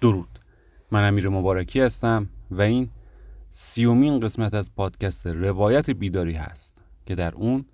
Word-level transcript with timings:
درود. 0.00 0.38
من 0.90 1.08
امیر 1.08 1.28
مبارکی 1.28 1.80
هستم 1.80 2.28
و 2.50 2.62
این 2.62 2.90
سیومین 3.50 4.20
قسمت 4.20 4.54
از 4.54 4.74
پادکست 4.74 5.26
روایت 5.26 5.90
بیداری 5.90 6.34
هست 6.34 6.84
که 7.06 7.14
در 7.14 7.34
اون 7.34 7.64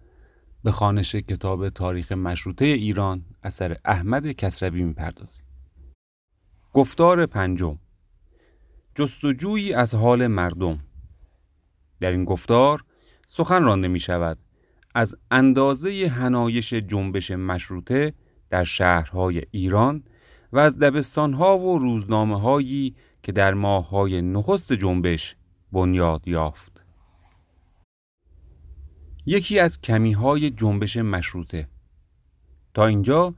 به 0.65 0.71
خانش 0.71 1.15
کتاب 1.15 1.69
تاریخ 1.69 2.13
مشروطه 2.13 2.65
ایران 2.65 3.25
اثر 3.43 3.77
احمد 3.85 4.33
کسروی 4.33 4.83
می‌پردازیم. 4.83 5.45
گفتار 6.73 7.27
پنجم. 7.27 7.79
جستجویی 8.95 9.75
از 9.75 9.95
حال 9.95 10.27
مردم. 10.27 10.81
در 12.01 12.11
این 12.11 12.25
گفتار 12.25 12.85
سخن 13.27 13.63
رانده 13.63 13.89
می 13.89 14.01
شود 14.01 14.39
از 14.95 15.17
اندازه 15.31 16.09
هنایش 16.09 16.75
جنبش 16.75 17.31
مشروطه 17.31 18.15
در 18.51 18.65
شهرهای 18.65 19.43
ایران 19.51 20.05
و 20.55 20.59
از 20.59 20.79
دبستانها 20.79 21.59
و 21.59 21.79
روزنامه 21.79 22.41
هایی 22.41 22.95
که 23.23 23.33
در 23.33 23.55
ماههای 23.55 24.23
نخست 24.23 24.73
جنبش 24.73 25.37
بنیاد 25.73 26.29
یافت. 26.29 26.83
یکی 29.27 29.59
از 29.59 29.81
کمی 29.81 30.13
های 30.13 30.51
جنبش 30.51 30.97
مشروطه. 30.97 31.69
تا 32.75 32.87
اینجا 32.87 33.35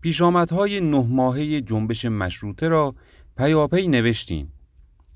پیشامدهای 0.00 0.80
نه 0.80 1.06
ماهه 1.08 1.60
جنبش 1.60 2.04
مشروطه 2.04 2.68
را 2.68 2.94
پیاپی 3.36 3.88
نوشتیم. 3.88 4.52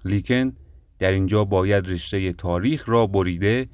لیکن 0.05 0.57
در 0.99 1.11
اینجا 1.11 1.45
باید 1.45 1.91
رشته 1.91 2.33
تاریخ 2.33 2.89
را 2.89 3.07
بریده 3.07 3.69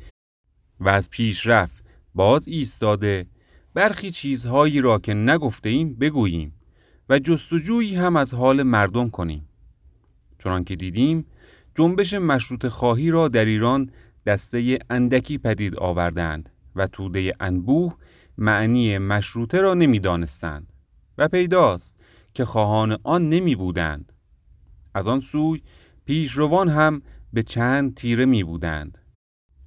و 0.81 0.89
از 0.89 1.11
پیشرفت 1.11 1.85
باز 2.15 2.49
ایستاده 2.49 3.27
برخی 3.75 4.11
چیزهایی 4.11 4.81
را 4.81 4.99
که 4.99 5.15
نگفته 5.15 5.69
ایم 5.69 5.95
بگوییم. 5.95 6.58
و 7.09 7.19
جستجویی 7.19 7.97
هم 7.97 8.17
از 8.17 8.35
حال 8.35 8.63
مردم 8.63 9.11
کنیم 9.11 9.49
چنان 10.39 10.65
که 10.65 10.77
دیدیم 10.77 11.27
جنبش 11.75 12.15
مشروط 12.15 12.67
خواهی 12.67 13.11
را 13.11 13.29
در 13.29 13.45
ایران 13.45 13.91
دسته 14.27 14.79
اندکی 14.91 15.39
پدید 15.39 15.77
آوردند 15.77 16.51
و 16.77 16.87
توده 16.87 17.33
انبوه 17.41 17.95
معنی 18.39 18.99
مشروطه 18.99 19.61
را 19.61 19.75
نمی‌دانستند 19.75 20.73
و 21.19 21.29
پیداست 21.29 21.97
که 22.35 22.45
خواهان 22.45 22.99
آن 23.03 23.29
نمی 23.29 23.55
بودند. 23.55 24.13
از 24.95 25.09
آن 25.09 25.21
سوی 25.21 25.63
پیشروان 26.05 26.69
هم 26.69 27.03
به 27.33 27.43
چند 27.43 27.95
تیره 27.95 28.25
می 28.25 28.45
بودند. 28.45 28.99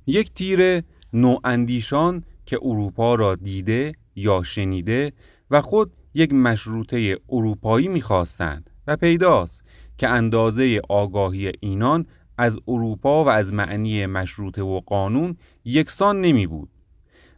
یک 0.07 0.33
تیره 0.33 0.83
نواندیشان 1.13 2.23
که 2.45 2.59
اروپا 2.61 3.15
را 3.15 3.35
دیده 3.35 3.93
یا 4.15 4.43
شنیده 4.43 5.13
و 5.51 5.61
خود 5.61 5.93
یک 6.13 6.33
مشروطه 6.33 7.17
اروپایی 7.29 7.87
می‌خواستند 7.87 8.69
و 8.87 8.95
پیداست 8.95 9.63
که 9.97 10.09
اندازه 10.09 10.81
آگاهی 10.89 11.51
اینان 11.59 12.05
از 12.37 12.59
اروپا 12.67 13.23
و 13.23 13.29
از 13.29 13.53
معنی 13.53 14.05
مشروطه 14.05 14.61
و 14.61 14.79
قانون 14.79 15.37
یکسان 15.65 16.21
نمی 16.21 16.47
بود 16.47 16.69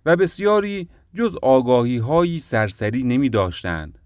و 0.05 0.16
بسیاری 0.16 0.89
جز 1.13 1.35
آگاهی 1.41 1.97
هایی 1.97 2.39
سرسری 2.39 3.03
نمی 3.03 3.29
داشتند. 3.29 3.99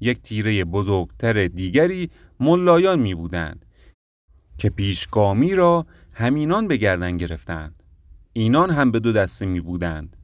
یک 0.00 0.22
تیره 0.22 0.64
بزرگتر 0.64 1.46
دیگری 1.46 2.10
ملایان 2.40 2.98
می 2.98 3.14
بودند 3.14 3.66
که 4.58 4.70
پیشگامی 4.70 5.54
را 5.54 5.86
همینان 6.12 6.68
به 6.68 6.76
گردن 6.76 7.16
گرفتند. 7.16 7.82
اینان 8.32 8.70
هم 8.70 8.90
به 8.90 9.00
دو 9.00 9.12
دسته 9.12 9.46
می 9.46 9.60
بودند. 9.60 10.15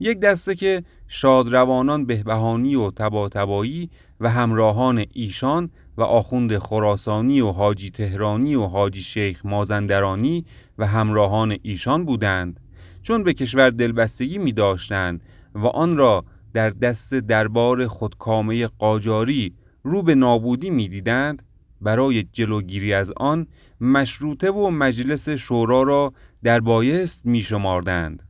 یک 0.00 0.20
دسته 0.20 0.54
که 0.54 0.84
شادروانان 1.08 2.06
بهبهانی 2.06 2.74
و 2.74 2.90
تباتبایی 2.90 3.90
و 4.20 4.30
همراهان 4.30 5.04
ایشان 5.12 5.70
و 5.96 6.02
آخوند 6.02 6.58
خراسانی 6.58 7.40
و 7.40 7.50
حاجی 7.50 7.90
تهرانی 7.90 8.54
و 8.54 8.64
حاجی 8.64 9.02
شیخ 9.02 9.46
مازندرانی 9.46 10.44
و 10.78 10.86
همراهان 10.86 11.56
ایشان 11.62 12.04
بودند. 12.04 12.60
چون 13.02 13.24
به 13.24 13.32
کشور 13.32 13.70
دلبستگی 13.70 14.38
می 14.38 14.52
داشتند 14.52 15.22
و 15.54 15.66
آن 15.66 15.96
را 15.96 16.24
در 16.54 16.70
دست 16.70 17.14
دربار 17.14 17.86
خودکامه 17.86 18.66
قاجاری 18.66 19.54
رو 19.82 20.02
به 20.02 20.14
نابودی 20.14 20.70
می 20.70 20.88
دیدند 20.88 21.42
برای 21.80 22.22
جلوگیری 22.22 22.92
از 22.92 23.12
آن 23.16 23.46
مشروطه 23.80 24.50
و 24.50 24.70
مجلس 24.70 25.28
شورا 25.28 25.82
را 25.82 26.12
در 26.42 26.60
بایست 26.60 27.26
می 27.26 27.40
شماردند 27.40 28.29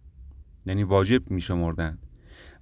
یعنی 0.70 0.82
واجب 0.82 1.30
می 1.30 1.40
شمردند 1.40 2.06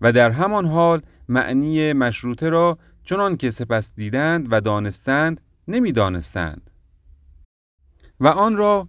و 0.01 0.13
در 0.13 0.31
همان 0.31 0.67
حال 0.67 1.03
معنی 1.29 1.93
مشروطه 1.93 2.49
را 2.49 2.79
چنان 3.05 3.37
که 3.37 3.51
سپس 3.51 3.95
دیدند 3.95 4.47
و 4.51 4.61
دانستند 4.61 5.41
نمی‌دانستند 5.69 6.71
و 8.21 8.27
آن 8.27 8.57
را 8.57 8.89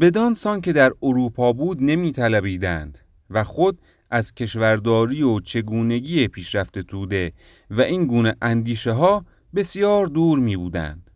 بدان 0.00 0.34
سان 0.34 0.60
که 0.60 0.72
در 0.72 0.92
اروپا 1.02 1.52
بود 1.52 1.82
نمی 1.82 2.12
طلبیدند 2.12 2.98
و 3.30 3.44
خود 3.44 3.80
از 4.10 4.34
کشورداری 4.34 5.22
و 5.22 5.40
چگونگی 5.40 6.28
پیشرفت 6.28 6.78
توده 6.78 7.32
و 7.70 7.80
این 7.80 8.06
گونه 8.06 8.36
اندیشه 8.42 8.92
ها 8.92 9.24
بسیار 9.54 10.06
دور 10.06 10.38
می 10.38 10.56
بودند. 10.56 11.10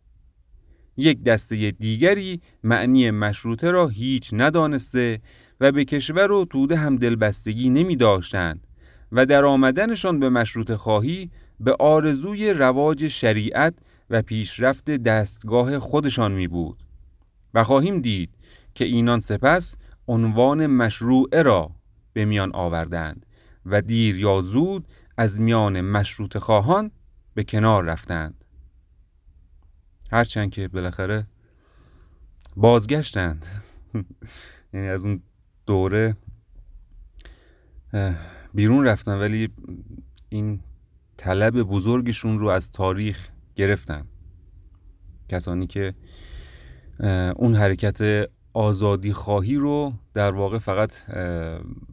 یک 0.97 1.23
دسته 1.23 1.71
دیگری 1.71 2.41
معنی 2.63 3.11
مشروطه 3.11 3.71
را 3.71 3.87
هیچ 3.87 4.29
ندانسته 4.33 5.21
و 5.59 5.71
به 5.71 5.85
کشور 5.85 6.31
و 6.31 6.45
توده 6.45 6.75
هم 6.75 6.95
دلبستگی 6.95 7.69
نمی 7.69 7.95
داشتند 7.95 8.67
و 9.11 9.25
در 9.25 9.45
آمدنشان 9.45 10.19
به 10.19 10.29
مشروط 10.29 10.71
خواهی 10.71 11.31
به 11.59 11.75
آرزوی 11.79 12.53
رواج 12.53 13.07
شریعت 13.07 13.73
و 14.09 14.21
پیشرفت 14.21 14.89
دستگاه 14.91 15.79
خودشان 15.79 16.31
می 16.31 16.47
بود 16.47 16.83
و 17.53 17.63
خواهیم 17.63 18.01
دید 18.01 18.29
که 18.73 18.85
اینان 18.85 19.19
سپس 19.19 19.75
عنوان 20.07 20.67
مشروعه 20.67 21.41
را 21.41 21.71
به 22.13 22.25
میان 22.25 22.51
آوردند 22.53 23.25
و 23.65 23.81
دیر 23.81 24.17
یا 24.17 24.41
زود 24.41 24.87
از 25.17 25.39
میان 25.39 25.81
مشروط 25.81 26.37
خواهان 26.37 26.91
به 27.33 27.43
کنار 27.43 27.83
رفتند. 27.83 28.45
هرچند 30.11 30.51
که 30.51 30.67
بالاخره 30.67 31.27
بازگشتند. 32.55 33.45
یعنی 34.73 34.87
از 34.87 35.05
اون 35.05 35.21
دوره 35.69 36.15
بیرون 38.53 38.85
رفتن 38.85 39.19
ولی 39.19 39.49
این 40.29 40.59
طلب 41.17 41.63
بزرگشون 41.63 42.39
رو 42.39 42.47
از 42.47 42.71
تاریخ 42.71 43.29
گرفتن. 43.55 44.05
کسانی 45.29 45.67
که 45.67 45.93
اون 47.35 47.55
حرکت 47.55 48.29
آزادی 48.53 49.13
خواهی 49.13 49.55
رو 49.55 49.93
در 50.13 50.31
واقع 50.31 50.57
فقط 50.57 51.05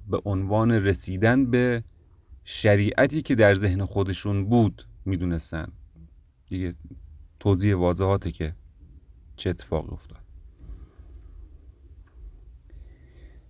به 0.08 0.20
عنوان 0.24 0.70
رسیدن 0.70 1.50
به 1.50 1.84
شریعتی 2.44 3.22
که 3.22 3.34
در 3.34 3.54
ذهن 3.54 3.84
خودشون 3.84 4.44
بود 4.44 4.86
می‌دونستن. 5.04 5.66
دیگه 6.46 6.74
توضیح 7.40 7.76
واضحاته 7.76 8.32
که 8.32 8.54
چه 9.36 9.50
اتفاقی 9.50 9.88
افتاد. 9.92 10.25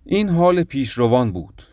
این 0.09 0.29
حال 0.29 0.63
پیشروان 0.63 1.31
بود. 1.31 1.63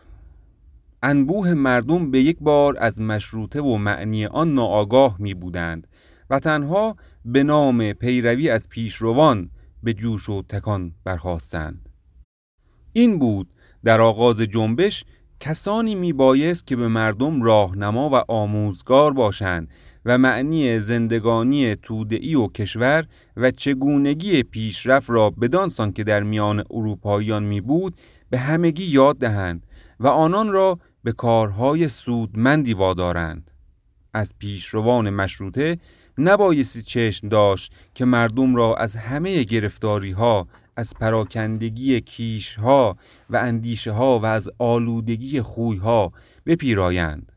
انبوه 1.03 1.53
مردم 1.53 2.11
به 2.11 2.21
یک 2.21 2.37
بار 2.39 2.75
از 2.79 3.01
مشروطه 3.01 3.61
و 3.61 3.77
معنی 3.77 4.25
آن 4.25 4.53
ناآگاه 4.53 5.15
می 5.19 5.33
بودند 5.33 5.87
و 6.29 6.39
تنها 6.39 6.95
به 7.25 7.43
نام 7.43 7.93
پیروی 7.93 8.49
از 8.49 8.69
پیشروان 8.69 9.49
به 9.83 9.93
جوش 9.93 10.29
و 10.29 10.41
تکان 10.49 10.91
برخواستند 11.03 11.89
این 12.93 13.19
بود 13.19 13.53
در 13.83 14.01
آغاز 14.01 14.41
جنبش 14.41 15.05
کسانی 15.39 15.95
می 15.95 16.13
بایست 16.13 16.67
که 16.67 16.75
به 16.75 16.87
مردم 16.87 17.41
راهنما 17.41 18.09
و 18.09 18.31
آموزگار 18.31 19.13
باشند 19.13 19.69
و 20.05 20.17
معنی 20.17 20.79
زندگانی 20.79 21.75
تودعی 21.75 22.35
و 22.35 22.47
کشور 22.47 23.05
و 23.37 23.51
چگونگی 23.51 24.43
پیشرفت 24.43 25.09
را 25.09 25.29
بدانسان 25.29 25.91
که 25.91 26.03
در 26.03 26.23
میان 26.23 26.63
اروپاییان 26.71 27.43
می 27.43 27.61
بود 27.61 27.95
به 28.29 28.39
همگی 28.39 28.85
یاد 28.85 29.17
دهند 29.17 29.67
و 29.99 30.07
آنان 30.07 30.51
را 30.51 30.79
به 31.03 31.11
کارهای 31.11 31.87
سودمندی 31.87 32.73
وادارند. 32.73 33.51
از 34.13 34.33
پیشروان 34.39 35.09
مشروطه 35.09 35.77
نبایستی 36.17 36.81
چشم 36.81 37.29
داشت 37.29 37.73
که 37.93 38.05
مردم 38.05 38.55
را 38.55 38.75
از 38.75 38.95
همه 38.95 39.43
گرفتاری 39.43 40.11
ها 40.11 40.47
از 40.75 40.93
پراکندگی 40.99 42.01
کیش 42.01 42.55
ها 42.55 42.97
و 43.29 43.37
اندیشه 43.37 43.91
ها 43.91 44.19
و 44.19 44.25
از 44.25 44.49
آلودگی 44.59 45.41
خوی 45.41 45.77
ها 45.77 46.11
بپیرایند. 46.45 47.31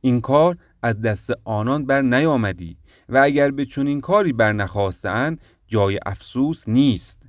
این 0.00 0.20
کار 0.20 0.56
از 0.82 1.00
دست 1.00 1.30
آنان 1.44 1.86
بر 1.86 2.02
نیامدی 2.02 2.76
و 3.08 3.18
اگر 3.18 3.50
به 3.50 3.64
چنین 3.64 4.00
کاری 4.00 4.32
بر 4.32 4.52
نخواستند 4.52 5.40
جای 5.66 6.00
افسوس 6.06 6.68
نیست. 6.68 7.28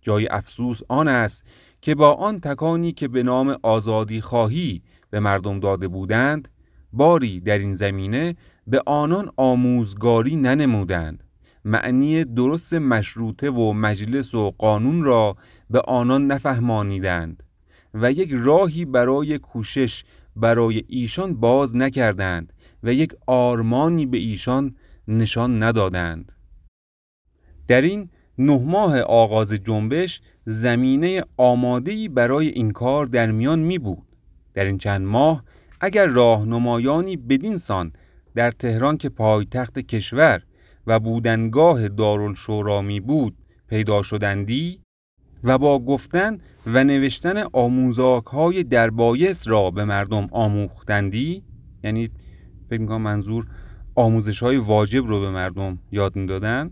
جای 0.00 0.28
افسوس 0.28 0.80
آن 0.88 1.08
است 1.08 1.44
که 1.82 1.94
با 1.94 2.12
آن 2.12 2.40
تکانی 2.40 2.92
که 2.92 3.08
به 3.08 3.22
نام 3.22 3.56
آزادی 3.62 4.20
خواهی 4.20 4.82
به 5.10 5.20
مردم 5.20 5.60
داده 5.60 5.88
بودند 5.88 6.48
باری 6.92 7.40
در 7.40 7.58
این 7.58 7.74
زمینه 7.74 8.36
به 8.66 8.82
آنان 8.86 9.30
آموزگاری 9.36 10.36
ننمودند. 10.36 11.24
معنی 11.64 12.24
درست 12.24 12.74
مشروطه 12.74 13.50
و 13.50 13.72
مجلس 13.72 14.34
و 14.34 14.50
قانون 14.58 15.02
را 15.02 15.36
به 15.70 15.80
آنان 15.80 16.26
نفهمانیدند 16.26 17.42
و 17.94 18.12
یک 18.12 18.30
راهی 18.32 18.84
برای 18.84 19.38
کوشش 19.38 20.04
برای 20.36 20.82
ایشان 20.88 21.34
باز 21.34 21.76
نکردند 21.76 22.52
و 22.82 22.92
یک 22.92 23.12
آرمانی 23.26 24.06
به 24.06 24.18
ایشان 24.18 24.76
نشان 25.08 25.62
ندادند. 25.62 26.32
در 27.68 27.80
این 27.80 28.10
نه 28.38 28.58
ماه 28.58 29.00
آغاز 29.00 29.52
جنبش 29.52 30.20
زمینه 30.44 31.22
آمادهی 31.36 32.08
برای 32.08 32.48
این 32.48 32.70
کار 32.70 33.06
در 33.06 33.30
میان 33.30 33.58
می 33.58 33.78
بود. 33.78 34.06
در 34.54 34.64
این 34.64 34.78
چند 34.78 35.06
ماه 35.06 35.44
اگر 35.80 36.06
راهنمایانی 36.06 37.16
بدین 37.16 37.56
سان 37.56 37.92
در 38.34 38.50
تهران 38.50 38.96
که 38.96 39.08
پایتخت 39.08 39.78
کشور 39.78 40.42
و 40.86 41.00
بودنگاه 41.00 41.88
دارالشورا 41.88 42.82
می 42.82 43.00
بود 43.00 43.36
پیدا 43.68 44.02
شدندی 44.02 44.80
و 45.44 45.58
با 45.58 45.78
گفتن 45.78 46.38
و 46.66 46.84
نوشتن 46.84 47.44
آموزاک 47.52 48.24
های 48.24 48.64
دربایس 48.64 49.48
را 49.48 49.70
به 49.70 49.84
مردم 49.84 50.28
آموختندی 50.30 51.42
یعنی 51.84 52.10
فکر 52.70 52.98
منظور 52.98 53.46
آموزش 53.94 54.42
های 54.42 54.56
واجب 54.56 55.06
رو 55.06 55.20
به 55.20 55.30
مردم 55.30 55.78
یاد 55.92 56.16
می‌دادن 56.16 56.70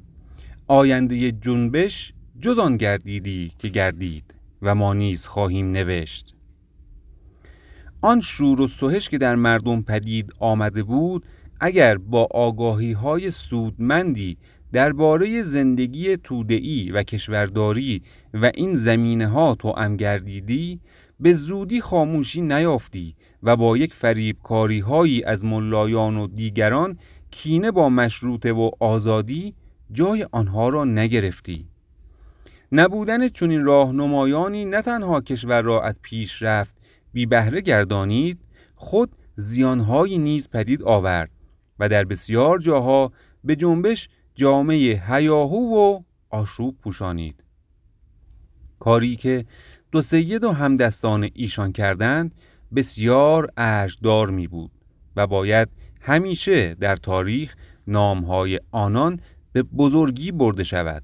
آینده 0.73 1.33
جنبش 1.33 2.13
جز 2.41 2.59
آن 2.59 2.77
گردیدی 2.77 3.53
که 3.59 3.69
گردید 3.69 4.35
و 4.63 4.75
ما 4.75 4.95
نیز 4.95 5.27
خواهیم 5.27 5.73
نوشت. 5.73 6.35
آن 8.01 8.21
شور 8.21 8.61
و 8.61 8.69
سوهش 8.69 9.09
که 9.09 9.19
در 9.19 9.35
مردم 9.35 9.83
پدید 9.83 10.33
آمده 10.39 10.83
بود 10.83 11.27
اگر 11.61 11.99
با 11.99 12.29
آگاهی 12.31 12.93
های 12.93 13.31
سودمندی 13.31 14.37
درباره 14.73 15.43
زندگی 15.43 16.17
تودعی 16.17 16.91
و 16.91 17.03
کشورداری 17.03 18.03
و 18.35 18.51
این 18.55 18.75
زمینه 18.75 19.27
ها 19.27 19.55
تو 19.55 19.75
ام 19.77 19.97
گردیدی 19.97 20.81
به 21.21 21.33
زودی 21.33 21.81
خاموشی 21.81 22.41
نیافتی 22.41 23.15
و 23.43 23.57
با 23.57 23.77
یک 23.77 23.95
فریبکاری 23.95 24.81
هایی 24.81 25.25
از 25.25 25.45
ملایان 25.45 26.17
و 26.17 26.27
دیگران 26.27 26.99
کینه 27.31 27.71
با 27.71 27.89
مشروطه 27.89 28.53
و 28.53 28.71
آزادی 28.81 29.55
جای 29.93 30.27
آنها 30.33 30.69
را 30.69 30.85
نگرفتی. 30.85 31.69
نبودن 32.73 33.29
چنین 33.29 33.65
راهنمایانی 33.65 34.65
نه 34.65 34.83
تنها 34.83 35.21
کشور 35.21 35.63
را 35.63 35.83
از 35.83 35.99
پیشرفت 36.03 36.75
بی 37.13 37.27
بهره 37.27 37.61
گردانید 37.61 38.39
خود 38.75 39.17
زیانهایی 39.37 40.19
نیز 40.19 40.49
پدید 40.49 40.83
آورد 40.83 41.31
و 41.79 41.89
در 41.89 42.05
بسیار 42.05 42.59
جاها 42.59 43.13
به 43.45 43.57
جنبش 43.57 44.09
جامعه 44.35 45.03
هیاهو 45.07 45.77
و 45.77 46.03
آشوب 46.31 46.79
پوشانید. 46.79 47.45
کاری 48.79 49.17
که 49.17 49.45
دو 49.93 50.03
سید 50.03 50.45
و 50.45 50.53
همدستان 50.53 51.29
ایشان 51.35 51.73
کردند 51.73 52.35
بسیار 52.75 53.53
ارجدار 53.57 54.31
می 54.31 54.47
بود 54.47 54.71
و 55.17 55.27
باید 55.27 55.69
همیشه 56.01 56.75
در 56.75 56.97
تاریخ 56.97 57.57
نامهای 57.87 58.61
آنان 58.71 59.21
به 59.53 59.63
بزرگی 59.63 60.33
برده 60.33 60.65
شود. 60.65 61.03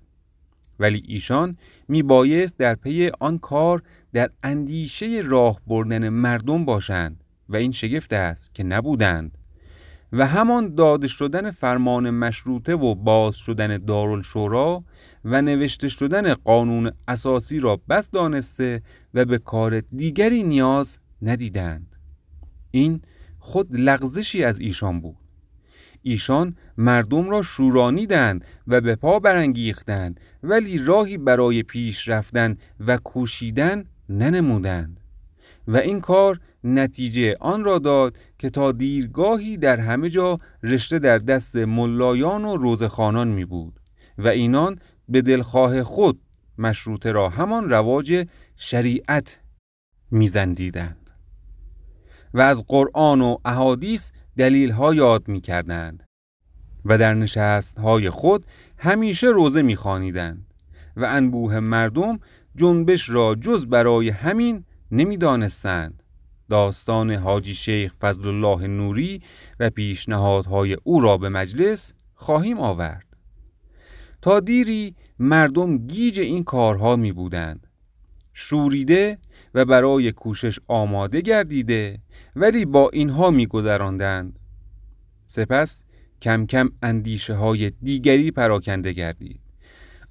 ولی 0.79 1.03
ایشان 1.07 1.57
می 1.89 2.03
بایست 2.03 2.59
در 2.59 2.75
پی 2.75 3.11
آن 3.21 3.39
کار 3.39 3.83
در 4.13 4.31
اندیشه 4.43 5.21
راه 5.25 5.61
بردن 5.67 6.09
مردم 6.09 6.65
باشند 6.65 7.25
و 7.49 7.57
این 7.57 7.73
شگفت 7.73 8.13
است 8.13 8.55
که 8.55 8.63
نبودند. 8.63 9.39
و 10.13 10.27
همان 10.27 10.75
داده 10.75 11.09
شدن 11.09 11.51
فرمان 11.51 12.11
مشروطه 12.11 12.75
و 12.75 12.95
باز 12.95 13.37
شدن 13.37 13.79
دارالشورا 13.79 14.85
و 15.25 15.43
نوشته 15.43 15.89
شدن 15.89 16.35
قانون 16.35 16.93
اساسی 17.09 17.61
را 17.61 17.81
بس 17.89 18.11
دانسته 18.11 18.83
و 19.15 19.25
به 19.25 19.39
کار 19.39 19.81
دیگری 19.81 20.43
نیاز 20.43 20.99
ندیدند. 21.23 21.97
این 22.71 23.03
خود 23.39 23.69
لغزشی 23.73 24.45
از 24.45 24.61
ایشان 24.61 25.01
بود. 25.01 25.26
ایشان 26.09 26.57
مردم 26.79 27.31
را 27.31 27.43
شورانیدند 27.43 28.47
و 28.67 28.81
به 28.81 28.95
پا 28.95 29.19
برانگیختند 29.19 30.21
ولی 30.43 30.79
راهی 30.79 31.19
برای 31.19 31.63
پیش 31.63 32.09
رفتن 32.09 32.57
و 32.87 32.97
کوشیدن 32.97 33.85
ننمودند. 34.09 35.01
و 35.69 35.77
این 35.77 36.01
کار 36.01 36.41
نتیجه 36.65 37.37
آن 37.41 37.65
را 37.65 37.79
داد 37.79 38.17
که 38.39 38.51
تا 38.51 38.73
دیرگاهی 38.73 39.57
در 39.57 39.81
همه 39.81 40.11
جا 40.11 40.39
رشته 40.63 40.99
در 40.99 41.19
دست 41.19 41.57
ملایان 41.57 42.45
و 42.45 42.57
روزخانان 42.57 43.29
می 43.29 43.45
بود 43.45 43.81
و 44.19 44.29
اینان 44.29 44.79
به 45.09 45.23
دلخواه 45.23 45.83
خود 45.83 46.21
مشروطه 46.59 47.13
را 47.13 47.29
همان 47.29 47.71
رواج 47.71 48.27
شریعت 48.57 49.41
میزندیدند 50.11 51.11
و 52.35 52.41
از 52.41 52.65
قرآن 52.69 53.21
و 53.21 53.37
احادیث 53.45 54.11
دلیل 54.37 54.71
ها 54.71 54.95
یاد 54.95 55.29
می 55.29 55.41
کردند 55.41 56.05
و 56.85 56.99
در 56.99 57.15
نشست 57.15 57.79
های 57.79 58.11
خود 58.11 58.47
همیشه 58.79 59.27
روزه 59.27 59.63
می 59.63 59.77
خانیدند 59.77 60.47
و 60.97 61.05
انبوه 61.05 61.61
مردم 61.61 62.21
جنبش 62.57 63.11
را 63.11 63.35
جز 63.35 63.67
برای 63.67 64.09
همین 64.09 64.65
نمی‌دانستند. 64.91 66.03
داستان 66.51 67.11
حاجی 67.11 67.55
شیخ 67.55 67.95
فضل 68.01 68.29
الله 68.29 68.67
نوری 68.67 69.23
و 69.61 69.71
پیشنهادهای 69.71 70.77
او 70.85 71.01
را 71.01 71.19
به 71.19 71.29
مجلس 71.29 71.93
خواهیم 72.15 72.59
آورد. 72.59 73.17
تا 74.23 74.41
دیری 74.41 74.95
مردم 75.19 75.79
گیج 75.79 76.21
این 76.21 76.45
کارها 76.45 76.97
می 76.97 77.13
بودند 77.13 77.66
شوریده 78.39 79.19
و 79.55 79.65
برای 79.65 80.13
کوشش 80.13 80.59
آماده 80.69 81.21
گردیده 81.21 81.99
ولی 82.37 82.65
با 82.65 82.91
اینها 82.93 83.31
می 83.31 83.47
گذراندند. 83.47 84.39
سپس 85.27 85.85
کم 86.23 86.47
کم 86.47 86.71
اندیشه 86.83 87.35
های 87.35 87.73
دیگری 87.83 88.31
پراکنده 88.31 88.93
گردید 88.93 89.41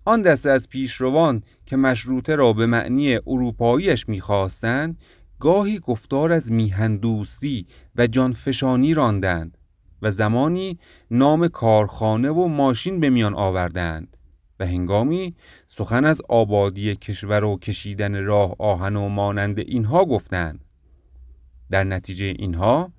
آن 0.06 0.22
دسته 0.22 0.50
از 0.50 0.70
پیشروان 0.70 1.44
که 1.66 1.78
مشروطه 1.78 2.36
را 2.36 2.54
به 2.54 2.66
معنی 2.66 3.16
اروپاییش 3.16 4.10
می‌خواستند 4.10 4.98
گاهی 5.40 5.80
گفتار 5.80 6.32
از 6.32 6.52
میهندوستی 6.52 7.66
و 7.96 8.08
جانفشانی 8.08 8.94
راندند 8.94 9.58
و 10.02 10.12
زمانی 10.12 10.80
نام 11.12 11.48
کارخانه 11.48 12.30
و 12.30 12.48
ماشین 12.48 13.00
به 13.00 13.10
میان 13.10 13.34
آوردند 13.34 14.18
و 14.60 14.66
هنگامی 14.66 15.36
سخن 15.68 16.06
از 16.06 16.22
آبادی 16.30 16.96
کشور 16.96 17.44
و 17.44 17.58
کشیدن 17.58 18.24
راه 18.24 18.56
آهن 18.60 18.96
و 18.96 19.10
مانند 19.10 19.60
اینها 19.60 20.06
گفتند. 20.06 20.66
در 21.70 21.84
نتیجه 21.84 22.26
اینها 22.26 22.92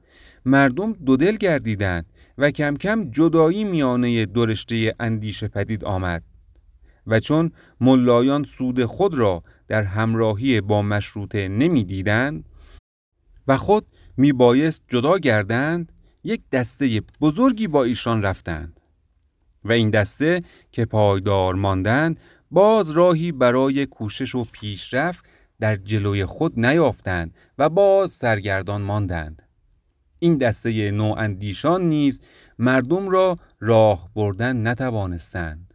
مردم 0.44 0.92
دودل 0.92 1.36
گردیدند 1.36 2.06
و 2.38 2.50
کم 2.50 2.76
کم 2.76 3.10
جدایی 3.10 3.64
میانه 3.64 4.26
درشته 4.26 4.94
اندیشه 5.00 5.48
پدید 5.48 5.84
آمد 5.84 6.22
و 7.06 7.20
چون 7.20 7.52
ملایان 7.80 8.44
سود 8.44 8.84
خود 8.84 9.14
را 9.14 9.42
در 9.68 9.82
همراهی 9.82 10.60
با 10.60 10.82
مشروطه 10.82 11.48
نمی‌دیدند 11.48 12.48
و 13.48 13.56
خود 13.56 13.86
می 14.16 14.32
بایست 14.32 14.82
جدا 14.88 15.18
گردند 15.18 15.92
یک 16.25 16.42
دسته 16.52 17.02
بزرگی 17.20 17.66
با 17.66 17.84
ایشان 17.84 18.22
رفتند. 18.22 18.80
و 19.68 19.73
این 19.73 19.90
دسته 19.90 20.42
که 20.73 20.85
پایدار 20.85 21.54
ماندند 21.54 22.20
باز 22.50 22.90
راهی 22.90 23.32
برای 23.32 23.87
کوشش 23.87 24.35
و 24.35 24.44
پیشرفت 24.52 25.25
در 25.61 25.76
جلوی 25.76 26.25
خود 26.25 26.61
نیافتند 26.66 27.35
و 27.58 27.68
باز 27.68 28.12
سرگردان 28.12 28.82
ماندند. 28.82 29.42
این 30.18 30.37
دسته 30.37 30.90
نواندیشان 30.90 31.88
نیز 31.88 32.20
مردم 32.58 33.08
را 33.08 33.38
راه 33.61 34.11
بردن 34.14 34.66
نتوانستند. 34.66 35.75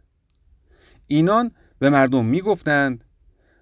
اینان 1.06 1.50
به 1.78 1.90
مردم 1.90 2.24
می 2.24 2.40
گفتند 2.40 3.04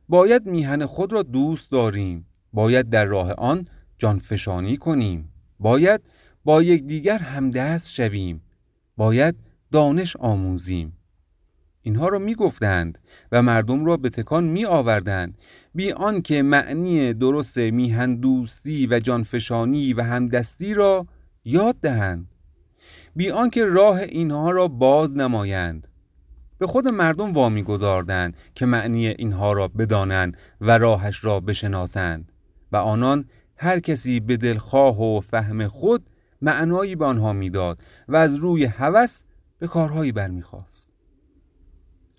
باید 0.08 0.46
میهن 0.46 0.87
خود 0.87 1.12
را 1.12 1.22
دوست 1.22 1.70
داریم 1.70 2.26
باید 2.52 2.90
در 2.90 3.04
راه 3.04 3.32
آن 3.32 3.68
جانفشانی 3.99 4.76
کنیم 4.76 5.32
باید 5.60 6.00
با 6.44 6.62
یکدیگر 6.62 7.18
همدست 7.18 7.92
شویم 7.92 8.42
باید 8.96 9.37
دانش 9.72 10.16
آموزیم. 10.16 10.96
اینها 11.82 12.08
را 12.08 12.18
می 12.18 12.34
گفتند 12.34 12.98
و 13.32 13.42
مردم 13.42 13.84
را 13.84 13.96
به 13.96 14.08
تکان 14.08 14.44
می 14.44 14.64
آوردند 14.64 15.38
بی 15.74 15.92
آنکه 15.92 16.42
معنی 16.42 17.14
درست 17.14 17.58
میهن 17.58 18.16
دوستی 18.16 18.86
و 18.86 19.00
جانفشانی 19.00 19.92
و 19.92 20.02
همدستی 20.02 20.74
را 20.74 21.06
یاد 21.44 21.76
دهند. 21.82 22.34
بی 23.16 23.30
آنکه 23.30 23.64
راه 23.64 23.98
اینها 23.98 24.50
را 24.50 24.68
باز 24.68 25.16
نمایند. 25.16 25.86
به 26.58 26.66
خود 26.66 26.88
مردم 26.88 27.32
وامی 27.32 27.62
گذاردند 27.62 28.36
که 28.54 28.66
معنی 28.66 29.06
اینها 29.06 29.52
را 29.52 29.68
بدانند 29.68 30.36
و 30.60 30.78
راهش 30.78 31.24
را 31.24 31.40
بشناسند 31.40 32.32
و 32.72 32.76
آنان 32.76 33.24
هر 33.56 33.80
کسی 33.80 34.20
به 34.20 34.36
دلخواه 34.36 35.02
و 35.02 35.20
فهم 35.20 35.66
خود 35.66 36.06
معنایی 36.42 36.96
به 36.96 37.04
آنها 37.04 37.32
می‌داد 37.32 37.82
و 38.08 38.16
از 38.16 38.34
روی 38.34 38.64
هوس 38.64 39.22
به 39.60 39.68
کارهایی 39.68 40.12
برمیخواست. 40.12 40.90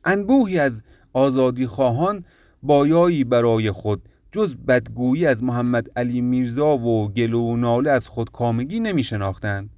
انبوهی 0.05 0.59
از 0.59 0.83
آزادی 1.13 1.67
خواهان 1.67 2.25
بایایی 2.63 3.23
برای 3.23 3.71
خود 3.71 4.09
جز 4.31 4.55
بدگویی 4.55 5.25
از 5.25 5.43
محمد 5.43 5.87
علی 5.95 6.21
میرزا 6.21 6.77
و 6.77 7.11
گلو 7.11 7.41
و 7.41 7.55
ناله 7.55 7.91
از 7.91 8.07
خودکامگی 8.07 8.79
نمی 8.79 9.03
شناختند 9.03 9.69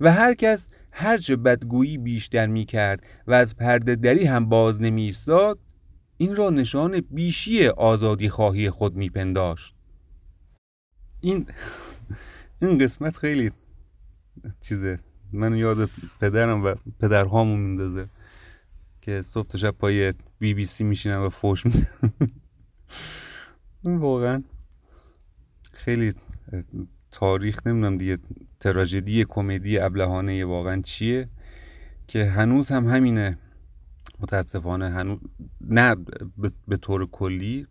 و 0.00 0.12
هر 0.12 0.34
کس 0.34 0.68
هرچه 0.90 1.36
بدگویی 1.36 1.98
بیشتر 1.98 2.46
می 2.46 2.64
کرد 2.64 3.06
و 3.26 3.32
از 3.32 3.56
پرده 3.56 3.94
دری 3.94 4.24
هم 4.24 4.48
باز 4.48 4.82
نمی 4.82 5.02
ایستاد 5.02 5.58
این 6.16 6.36
را 6.36 6.50
نشان 6.50 7.00
بیشی 7.10 7.66
آزادی 7.66 8.28
خواهی 8.28 8.70
خود 8.70 8.96
می 8.96 9.10
پنداشت 9.10 9.74
این 11.20 11.46
این 12.62 12.78
قسمت 12.78 13.16
خیلی 13.16 13.50
چیزه. 14.60 14.98
من 15.32 15.56
یاد 15.56 15.90
پدرم 16.20 16.64
و 16.64 16.74
پدرهامون 17.00 17.60
میندازه 17.60 18.08
که 19.00 19.22
صبح 19.22 19.48
تا 19.48 19.58
شب 19.58 19.70
پای 19.70 20.12
بی 20.38 20.54
بی 20.54 20.64
سی 20.64 20.84
میشینم 20.84 21.22
و 21.22 21.28
فوش 21.28 21.66
میدم 21.66 21.86
واقعا 24.00 24.42
خیلی 25.72 26.12
تاریخ 27.10 27.66
نمی‌دونم 27.66 27.98
دیگه 27.98 28.18
تراژدی 28.60 29.24
کمدی 29.24 29.78
ابلهانه 29.78 30.44
واقعا 30.44 30.80
چیه 30.80 31.28
که 32.06 32.24
هنوز 32.24 32.68
هم 32.68 32.86
همینه. 32.88 33.38
متاسفانه 34.20 34.90
هنوز 34.90 35.18
نه 35.60 35.96
به 36.68 36.76
طور 36.76 37.06
کلی 37.06 37.66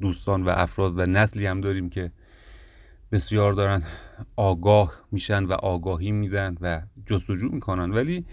دوستان 0.00 0.42
و 0.42 0.48
افراد 0.48 0.98
و 0.98 1.06
نسلی 1.06 1.46
هم 1.46 1.60
داریم 1.60 1.90
که 1.90 2.12
بسیار 3.12 3.52
دارن 3.52 3.82
آگاه 4.36 4.92
میشن 5.12 5.44
و 5.44 5.52
آگاهی 5.52 6.12
میدن 6.12 6.56
و 6.60 6.82
جستجو 7.06 7.48
می‌کنن. 7.48 7.90
ولی 7.90 8.24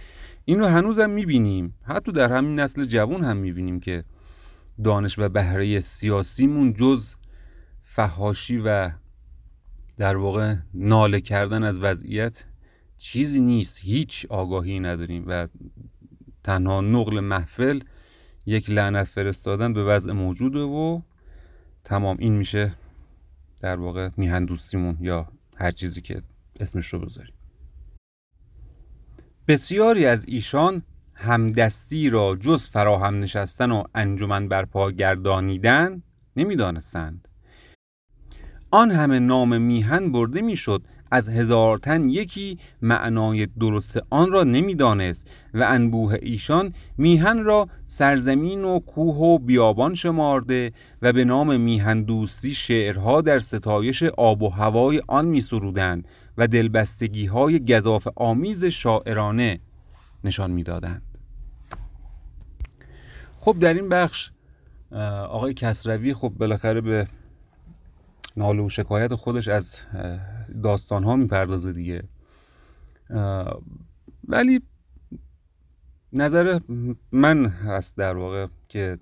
این 0.45 0.59
رو 0.59 0.65
هنوز 0.65 0.99
هم 0.99 1.09
می‌بینیم. 1.09 1.73
حتی 1.83 2.11
در 2.11 2.31
همین 2.31 2.59
نسل 2.59 2.85
جوان 2.85 3.23
هم 3.23 3.37
می‌بینیم 3.37 3.79
که 3.79 4.03
دانش 4.83 5.19
و 5.19 5.29
بهره 5.29 5.79
سیاسیمون 5.79 6.73
جز 6.73 7.15
فهاشی 7.83 8.57
و 8.57 8.91
در 9.97 10.17
واقع 10.17 10.55
ناله 10.73 11.21
کردن 11.21 11.63
از 11.63 11.79
وضعیت 11.79 12.45
چیزی 12.97 13.39
نیست. 13.39 13.79
هیچ 13.81 14.25
آگاهی 14.29 14.79
نداریم 14.79 15.23
و 15.27 15.47
تنها 16.43 16.81
نقل 16.81 17.19
محفل 17.19 17.79
یک 18.45 18.69
لعنت 18.69 19.07
فرستادن 19.07 19.73
به 19.73 19.83
وضع 19.83 20.11
موجوده 20.11 20.59
و 20.59 21.01
تمام. 21.83 22.17
این 22.19 22.37
میشه 22.37 22.73
در 23.65 23.79
واقع 23.79 24.09
میهندوستیمون 24.17 24.97
یا 25.01 25.27
هر 25.57 25.71
چیزی 25.71 26.01
که 26.01 26.21
اسمش 26.59 26.87
رو 26.87 26.99
بذاریم. 26.99 27.33
بسیاری 29.47 30.05
از 30.05 30.25
ایشان 30.27 30.81
همدستی 31.13 32.09
را 32.09 32.35
جز 32.35 32.69
فراهم 32.69 33.19
نشستن 33.19 33.71
و 33.71 33.83
انجمن 33.95 34.47
برپا 34.47 34.91
گردانیدن 34.91 36.03
نمی‌دانستند. 36.35 37.27
آن 38.75 38.91
همه 38.91 39.19
نام 39.19 39.61
میهن 39.61 40.11
برده 40.11 40.41
می‌شد 40.41 40.83
از 41.11 41.29
هزار 41.29 41.77
تن 41.77 42.09
یکی 42.09 42.59
معنای 42.81 43.45
درست 43.45 43.99
آن 44.09 44.31
را 44.31 44.43
نمی‌دانست 44.43 45.31
و 45.53 45.63
انبوه 45.67 46.15
ایشان 46.21 46.73
میهن 46.97 47.43
را 47.43 47.67
سرزمین 47.85 48.63
و 48.63 48.79
کوه 48.79 49.15
و 49.15 49.37
بیابان 49.37 49.95
شمارده 49.95 50.71
و 51.01 51.13
به 51.13 51.25
نام 51.25 51.61
میهن 51.61 52.01
دوستی 52.01 52.53
شعرها 52.53 53.21
در 53.21 53.39
ستایش 53.39 54.03
آب 54.03 54.41
و 54.41 54.49
هوای 54.49 55.01
آن 55.07 55.25
می 55.25 55.41
سرودند 55.41 56.07
و 56.37 56.47
دلبستگی 56.47 57.25
های 57.25 57.65
گذاف 57.65 58.07
آمیز 58.15 58.65
شاعرانه 58.65 59.59
نشان 60.23 60.51
می‌دادند. 60.51 61.01
خب 63.37 63.55
در 63.59 63.73
این 63.73 63.89
بخش 63.89 64.31
آقای 65.29 65.53
کسروی 65.53 66.13
خب 66.13 66.29
بالاخره 66.29 66.81
به 66.81 67.07
ناله 68.37 68.63
و 68.63 68.69
شکایت 68.69 69.15
خودش 69.15 69.47
از 69.47 69.79
داستان 70.63 71.03
ها 71.03 71.15
می‌پردازه 71.15 71.73
دیگه. 71.73 72.03
ولی 74.27 74.61
نظر 76.13 76.59
من 77.11 77.45
هست 77.45 77.97
در 77.97 78.17
واقع 78.17 78.47
که 78.69 78.99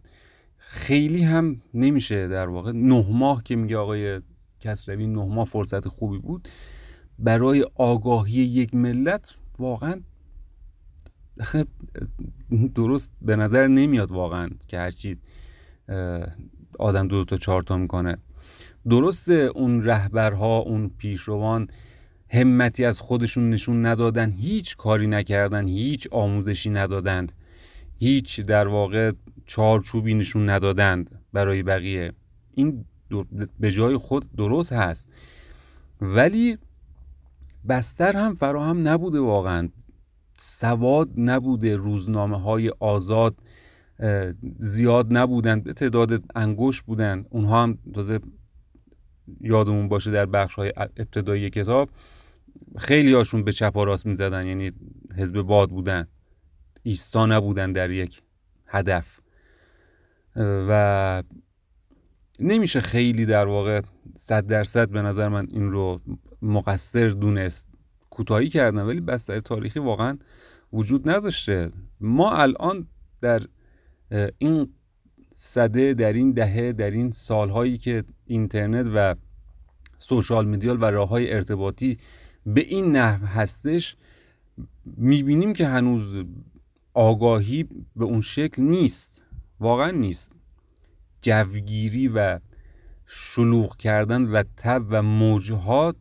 خیلی 0.58 1.24
هم 1.24 1.62
نمیشه 1.74 2.28
در 2.28 2.50
واقع 2.50 2.72
نه 2.72 3.06
ماه 3.10 3.44
که 3.44 3.56
میگه 3.56 3.78
آقای 3.78 4.22
کسروی 4.60 5.08
نه 5.08 5.26
ماه 5.26 5.46
فرصت 5.46 5.88
خوبی 5.88 6.18
بود 6.18 6.48
برای 7.20 7.66
آگاهی 7.76 8.34
یک 8.34 8.76
ملت 8.76 9.36
واقعا 9.60 10.02
درست 12.76 13.12
به 13.22 13.36
نظر 13.36 13.68
نمیاد 13.68 14.12
واقعا 14.12 14.50
که 14.68 14.80
هرچی 14.80 15.18
آدم 16.80 17.08
دو, 17.08 17.18
دو 17.18 17.26
تا 17.26 17.38
چهار 17.38 17.62
تا 17.62 17.78
می‌کنه. 17.78 18.18
درسته 18.90 19.34
اون 19.34 19.84
رهبرها 19.84 20.58
اون 20.58 20.92
پیشروان 20.98 21.68
همتی 22.30 22.86
از 22.86 23.02
خودشون 23.02 23.50
نشون 23.50 23.86
ندادن 23.86 24.32
هیچ 24.32 24.78
کاری 24.78 25.08
نکردن 25.08 25.68
هیچ 25.68 26.08
آموزشی 26.12 26.70
ندادند 26.70 27.32
هیچ 27.98 28.42
در 28.42 28.68
واقع 28.68 29.12
چارچوبی 29.46 30.14
نشون 30.14 30.50
ندادند 30.50 31.20
برای 31.34 31.64
بقیه. 31.64 32.14
این 32.54 32.86
به 33.60 33.72
جای 33.72 33.98
خود 33.98 34.36
درست 34.38 34.74
هست. 34.74 35.10
ولی 36.02 36.58
بستر 37.70 38.18
هم 38.18 38.36
فراهم 38.36 38.88
نبوده 38.88 39.20
واقعا. 39.20 39.70
سواد 40.38 41.10
نبوده 41.18 41.76
روزنامه 41.76 42.42
های 42.42 42.72
آزاد 42.80 43.36
زیاد 44.58 45.18
نبودند 45.18 45.64
به 45.64 45.74
تعداد 45.74 46.24
انگوش 46.36 46.82
بودن. 46.82 47.26
اونها 47.30 47.64
هم 47.64 47.78
تازه 47.94 48.20
یادمون 49.42 49.88
باشه 49.88 50.12
در 50.12 50.26
بخش 50.26 50.54
های 50.54 50.74
ابتدایی 50.78 51.50
کتاب 51.50 51.90
خیلی 52.78 53.14
هاشون 53.14 53.44
به 53.44 53.52
چپ 53.52 53.78
و 53.78 53.86
راست 53.86 54.06
می‌زدن 54.06 54.48
یعنی 54.48 54.72
حزب 55.18 55.42
باد 55.42 55.70
بودن 55.70 56.08
ایستا 56.84 57.26
نبودن 57.26 57.72
در 57.72 57.92
یک 57.92 58.22
هدف. 58.68 59.20
و 60.36 61.24
نمیشه 62.40 62.82
خیلی 62.82 63.26
در 63.26 63.46
واقع 63.46 63.82
صد 64.16 64.46
درصد 64.46 64.90
به 64.90 65.02
نظر 65.02 65.28
من 65.28 65.48
این 65.52 65.72
رو 65.72 66.02
مقصر 66.42 67.08
دونست 67.08 67.68
کوتاهی 68.10 68.50
کردن 68.50 68.82
ولی 68.82 69.02
بستر 69.02 69.40
تاریخی 69.40 69.80
واقعا 69.80 70.18
وجود 70.74 71.10
نداشته. 71.10 71.72
ما 72.00 72.32
الان 72.32 72.88
در 73.22 73.42
این 74.38 74.74
صده 75.34 75.94
در 75.94 76.14
این 76.14 76.32
دهه 76.32 76.72
در 76.72 76.92
این 76.92 77.12
سالهایی 77.12 77.78
که 77.78 78.04
اینترنت 78.26 78.88
و 78.96 79.16
سوشال 79.98 80.46
میدیال 80.46 80.82
و 80.82 80.86
راه 80.86 81.10
های 81.10 81.34
ارتباطی 81.34 81.98
به 82.46 82.62
این 82.62 82.96
نحو 82.96 83.26
هستش 83.26 83.96
می‌بینیم 84.86 85.54
که 85.54 85.68
هنوز 85.68 86.24
آگاهی 86.94 87.64
به 87.96 88.06
اون 88.06 88.22
شکل 88.22 88.62
نیست 88.62 89.24
واقعا 89.60 89.92
نیست. 89.92 90.32
جوگیری 91.22 92.08
و 92.08 92.40
شلوغ 93.06 93.78
کردن 93.78 94.24
و 94.24 94.44
تب 94.58 94.86
و 94.90 95.02
موجها 95.02 95.96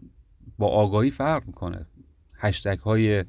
با 0.59 0.69
آگاهی 0.69 1.11
فرق 1.11 1.47
می‌کنه. 1.47 1.87
هشتگ 2.35 2.79
های 2.79 3.25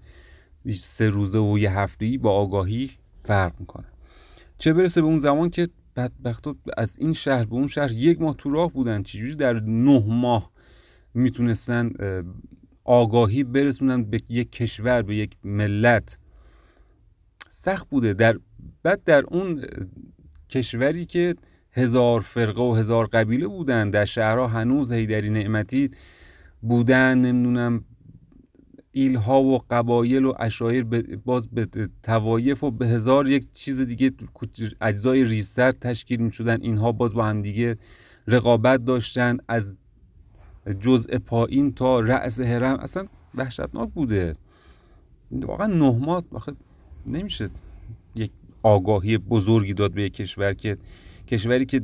سه 0.69 1.09
روزه 1.09 1.39
و 1.39 1.59
یه 1.59 1.71
هفته 1.71 2.17
با 2.17 2.31
آگاهی 2.31 2.91
فرق 3.23 3.59
می‌کنه. 3.59 3.85
چه 4.57 4.73
برسه 4.73 5.01
به 5.01 5.07
اون 5.07 5.17
زمان 5.17 5.49
که 5.49 5.69
بدبختا 5.95 6.55
از 6.77 6.97
این 6.99 7.13
شهر 7.13 7.43
به 7.43 7.53
اون 7.53 7.67
شهر 7.67 7.91
یک 7.91 8.21
ماه 8.21 8.35
تو 8.35 8.49
راه 8.49 8.71
بودن. 8.71 9.03
چجوری 9.03 9.35
در 9.35 9.59
نه 9.59 10.03
ماه 10.07 10.51
می‌تونستن 11.13 11.91
آگاهی 12.83 13.43
برسونن 13.43 14.03
به 14.03 14.19
یک 14.29 14.51
کشور 14.51 15.01
به 15.01 15.15
یک 15.15 15.35
ملت؟ 15.43 16.17
سخت 17.49 17.89
بوده. 17.89 18.13
در 18.13 18.39
بعد 18.83 19.03
در 19.03 19.23
اون 19.27 19.65
کشوری 20.49 21.05
که 21.05 21.35
هزار 21.71 22.19
فرقه 22.19 22.61
و 22.61 22.73
هزار 22.73 23.05
قبیله 23.05 23.47
بودن 23.47 23.89
در 23.89 24.05
شهرها 24.05 24.47
هنوز 24.47 24.91
هیدری 24.91 25.29
نعمتی 25.29 25.89
بودن 26.61 27.17
نمی‌دونم 27.17 27.85
ایلها 28.95 29.41
و 29.41 29.59
قبایل 29.69 30.25
و 30.25 30.33
اشایر 30.39 30.83
باز 31.25 31.47
به 31.47 31.67
توایف 32.03 32.63
و 32.63 32.71
به 32.71 32.87
هزار 32.87 33.29
یک 33.29 33.51
چیز 33.51 33.81
دیگه 33.81 34.11
اجزای 34.81 35.23
ریستر 35.23 35.71
تشکیل 35.71 36.21
می 36.21 36.31
شدن 36.31 36.61
اینها 36.61 36.91
باز 36.91 37.13
با 37.13 37.25
هم 37.25 37.41
دیگه 37.41 37.77
رقابت 38.27 38.85
داشتن. 38.85 39.37
از 39.47 39.75
جزء 40.79 41.17
پایین 41.17 41.73
تا 41.73 41.99
رأس 41.99 42.39
هرم 42.39 42.79
اصلا 42.79 43.05
وحشتناک 43.35 43.89
بوده. 43.89 44.35
واقعا 45.31 45.67
نه 45.67 45.91
ماه 45.91 46.23
نمیشه 47.05 47.49
یک 48.15 48.31
آگاهی 48.63 49.17
بزرگی 49.17 49.73
داد 49.73 49.91
به 49.93 50.03
یک 50.03 50.13
کشور 50.13 50.53
که 50.53 50.77
کشوری 51.27 51.65
که 51.65 51.81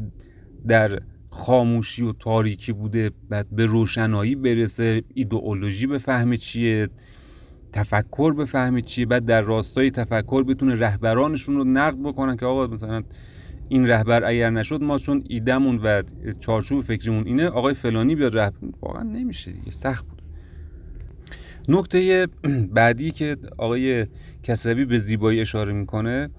در 0.68 1.02
خاموشی 1.30 2.04
و 2.04 2.14
تاریکی 2.14 2.74
بوده 2.74 3.12
بعد 3.30 3.48
به 3.52 3.66
روشنایی 3.66 4.36
برسه 4.36 5.04
ایدئولوژی 5.14 5.88
به 5.88 5.98
فهم 5.98 6.36
چیه 6.36 6.90
تفکر 7.74 8.34
بفهمه 8.34 8.82
چیه 8.82 9.06
بعد 9.06 9.26
در 9.26 9.42
راستای 9.42 9.92
تفکر 9.92 10.44
بتونه 10.44 10.76
رهبرانشون 10.76 11.56
رو 11.56 11.64
نقد 11.64 11.98
بکنن 11.98 12.38
که 12.38 12.46
آقا 12.46 12.68
مثلا 12.68 13.04
این 13.70 13.88
رهبر 13.88 14.24
اگر 14.24 14.50
نشد 14.50 14.84
ما 14.84 14.98
چون 14.98 15.24
ایدمون 15.28 15.78
و 15.78 16.04
چارچوب 16.40 16.82
فکریمون 16.82 17.28
اینه 17.28 17.48
آقای 17.48 17.74
فلانی 17.74 18.16
بیاد 18.16 18.38
رهبر 18.38 18.58
واقعا 18.82 19.04
نمیشه 19.04 19.52
دیگه 19.52 19.72
سخت 19.72 20.06
بود. 20.08 20.22
نکته 21.68 22.28
بعدی 22.74 23.12
که 23.12 23.38
آقای 23.58 24.08
کسروی 24.44 24.86
به 24.86 24.98
زیبایی 24.98 25.42
اشاره 25.42 25.74
می‌کنه 25.74 26.30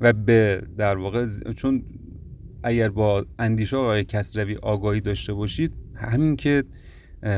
و 0.00 0.12
به 0.12 0.62
در 0.78 0.96
واقع 0.96 1.26
چون 1.56 1.82
اگر 2.62 2.88
با 2.88 3.26
اندیشه 3.38 3.76
آقای 3.76 4.04
کسروی 4.04 4.56
آگاهی 4.56 5.00
داشته 5.00 5.32
باشید 5.32 5.72
همین 5.94 6.36
که 6.36 6.64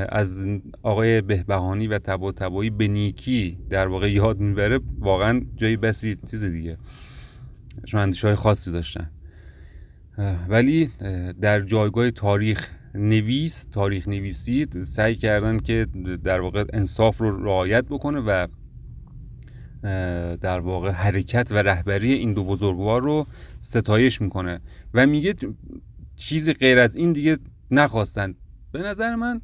از 0.09 0.47
آقای 0.83 1.21
بهبهانی 1.21 1.87
و 1.87 1.99
تبا 1.99 2.33
تبایی 2.33 2.71
به 2.71 2.89
نیکی 2.89 3.59
در 3.71 3.87
واقع 3.87 4.12
یاد 4.12 4.41
می‌بره 4.41 4.81
واقعا 4.99 5.43
جایی 5.57 5.77
بسی 5.77 6.17
چیز 6.31 6.45
دیگه. 6.45 6.77
چون 7.87 8.00
اندیشه 8.00 8.27
های 8.27 8.37
خاصی 8.37 8.73
داشتن. 8.73 9.11
ولی 10.49 10.91
در 11.41 11.61
جایگاه 11.61 12.11
تاریخ 12.11 12.71
نویس 12.95 13.65
تاریخ 13.65 14.09
نویسی 14.09 14.67
سعی 14.85 15.15
کردن 15.15 15.59
که 15.59 15.87
در 16.25 16.41
واقع 16.41 16.65
انصاف 16.73 17.19
رو 17.19 17.45
رعایت 17.45 17.85
بکنه 17.85 18.21
و 18.21 18.47
در 20.41 20.61
واقع 20.61 20.91
حرکت 20.91 21.49
و 21.53 21.55
رهبری 21.55 22.13
این 22.13 22.33
دو 22.33 22.45
بزرگوار 22.45 23.03
رو 23.03 23.27
ستایش 23.61 24.21
می‌کنه. 24.21 24.61
و 24.95 25.07
میگه 25.07 25.35
چیزی 26.17 26.53
غیر 26.53 26.79
از 26.79 26.97
این 26.97 27.13
دیگه 27.13 27.39
نخواستند 27.71 28.35
به 28.73 28.83
نظر 28.83 29.15
من 29.15 29.41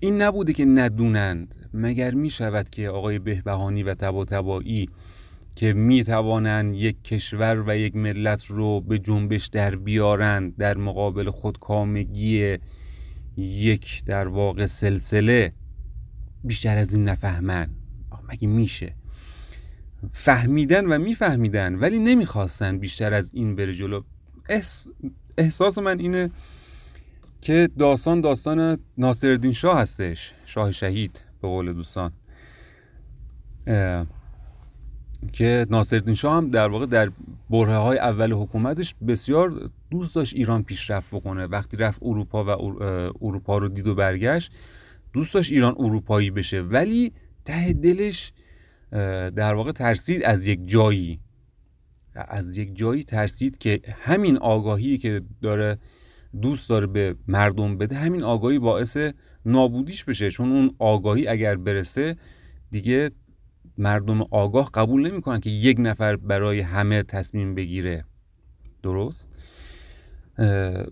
این 0.00 0.22
نبوده 0.22 0.52
که 0.52 0.64
ندونند. 0.64 1.68
مگر 1.74 2.14
می 2.14 2.30
شود 2.30 2.70
که 2.70 2.88
آقای 2.88 3.18
بهبهانی 3.18 3.82
و 3.82 3.94
تبا 3.94 4.24
تبایی 4.24 4.88
که 5.54 5.72
می 5.72 6.04
توانند 6.04 6.74
یک 6.74 7.04
کشور 7.04 7.64
و 7.66 7.76
یک 7.76 7.96
ملت 7.96 8.44
رو 8.46 8.80
به 8.80 8.98
جنبش 8.98 9.46
در 9.46 9.76
بیارند 9.76 10.56
در 10.56 10.76
مقابل 10.76 11.30
خودکامگی 11.30 12.58
یک 13.36 14.04
در 14.04 14.28
واقع 14.28 14.66
سلسله 14.66 15.52
بیشتر 16.44 16.76
از 16.76 16.94
این 16.94 17.08
نفهمن. 17.08 17.70
مگه 18.28 18.48
میشه؟ 18.48 18.94
فهمیدن 20.12 20.86
و 20.86 20.98
میفهمیدن 20.98 21.74
ولی 21.74 21.98
نمی‌خواستن 21.98 22.78
بیشتر 22.78 23.14
از 23.14 23.30
این 23.34 23.56
بره 23.56 23.74
جلو. 23.74 24.00
احساس 25.38 25.78
من 25.78 25.98
اینه 25.98 26.30
که 27.40 27.68
داستان 27.78 28.20
داستان 28.20 28.78
ناصرالدین 28.98 29.52
شاه 29.52 29.80
هستش 29.80 30.34
شاه 30.44 30.70
شهید 30.70 31.22
به 31.42 31.48
قول 31.48 31.72
دوستان. 31.72 32.12
که 35.32 35.66
ناصرالدین 35.70 36.14
شاه 36.14 36.36
هم 36.36 36.50
در 36.50 36.68
واقع 36.68 36.86
در 36.86 37.10
بره 37.50 37.76
های 37.76 37.98
اول 37.98 38.32
حکومتش 38.32 38.94
بسیار 39.08 39.70
دوست 39.90 40.14
داشت 40.14 40.34
ایران 40.34 40.62
پیشرفت 40.62 41.14
بکنه. 41.14 41.46
وقتی 41.46 41.76
رفت 41.76 41.98
اروپا 42.02 42.44
و 42.44 42.48
اروپا 43.20 43.58
رو 43.58 43.68
دید 43.68 43.86
و 43.86 43.94
برگشت 43.94 44.52
دوست 45.12 45.34
داشت 45.34 45.52
ایران 45.52 45.74
اروپایی 45.78 46.30
بشه. 46.30 46.60
ولی 46.60 47.12
ته 47.44 47.72
دلش 47.72 48.32
در 49.36 49.54
واقع 49.54 49.72
ترسید 49.72 50.22
از 50.22 50.46
یک 50.46 50.60
جایی. 50.66 51.20
از 52.14 52.56
یک 52.56 52.76
جایی 52.76 53.04
ترسید 53.04 53.58
که 53.58 53.80
همین 54.00 54.36
آگاهی 54.38 54.98
که 54.98 55.22
داره 55.42 55.78
دوست 56.42 56.68
داره 56.68 56.86
به 56.86 57.16
مردم 57.28 57.78
بده 57.78 57.96
همین 57.96 58.22
آگاهی 58.22 58.58
باعث 58.58 58.96
نابودیش 59.46 60.04
بشه. 60.04 60.30
چون 60.30 60.52
اون 60.52 60.74
آگاهی 60.78 61.26
اگر 61.26 61.56
برسه 61.56 62.16
دیگه 62.70 63.10
مردم 63.78 64.22
آگاه 64.22 64.70
قبول 64.74 65.10
نمی‌کنن 65.10 65.40
که 65.40 65.50
یک 65.50 65.76
نفر 65.80 66.16
برای 66.16 66.60
همه 66.60 67.02
تصمیم 67.02 67.54
بگیره. 67.54 68.04
درست؟ 68.82 69.28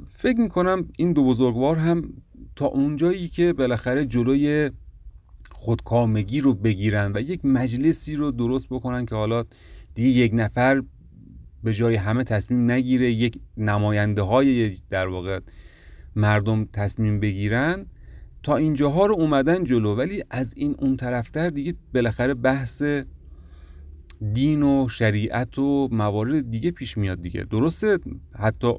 فکر 0.07 0.38
می‌کنم 0.38 0.88
این 0.97 1.12
دو 1.12 1.25
بزرگوار 1.25 1.77
هم 1.77 2.12
تا 2.57 2.66
اونجایی 2.66 3.29
که 3.29 3.53
بالاخره 3.53 4.07
جلوی 4.07 4.71
خودکامگی 5.64 6.40
رو 6.40 6.55
بگیرن 6.55 7.12
و 7.14 7.20
یک 7.20 7.44
مجلسی 7.44 8.16
رو 8.16 8.31
درست 8.31 8.68
بکنن 8.68 9.07
که 9.07 9.14
حالا 9.14 9.44
دیگه 9.94 10.09
یک 10.09 10.33
نفر 10.35 10.83
به 11.62 11.74
جای 11.74 11.94
همه 11.94 12.24
تصمیم 12.24 12.70
نگیره 12.70 13.12
یک 13.12 13.38
نماینده 13.57 14.22
های 14.22 14.77
در 14.90 15.09
واقع 15.09 15.40
مردم 16.16 16.64
تصمیم 16.64 17.20
بگیرن 17.20 17.87
تا 18.42 18.57
اینجاها 18.57 19.07
رو 19.07 19.14
اومدن 19.14 19.64
جلو. 19.64 19.94
ولی 19.94 20.22
از 20.31 20.55
این 20.57 20.74
اون 20.79 20.96
طرفتر 20.96 21.50
دیگه 21.50 21.74
بالاخره 21.94 22.35
بحث 22.35 22.83
دین 24.33 24.62
و 24.62 24.88
شریعت 24.88 25.59
و 25.59 25.88
موارد 25.92 26.50
دیگه 26.50 26.70
پیش 26.70 26.98
میاد 26.98 27.22
دیگه. 27.22 27.44
درسته؟ 27.44 27.98
حتی 28.38 28.72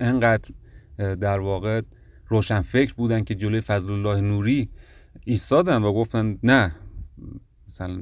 انقدر 0.00 0.50
در 0.98 1.38
واقع 1.38 1.80
روشن 2.28 2.60
فکر 2.60 2.94
بودن 2.94 3.24
که 3.24 3.34
جلوی 3.34 3.60
فضل 3.60 3.92
الله 3.92 4.20
نوری 4.20 4.68
ایستادن 5.28 5.82
و 5.82 5.92
گفتن 5.92 6.38
نه 6.42 6.74
مثلا 7.68 8.00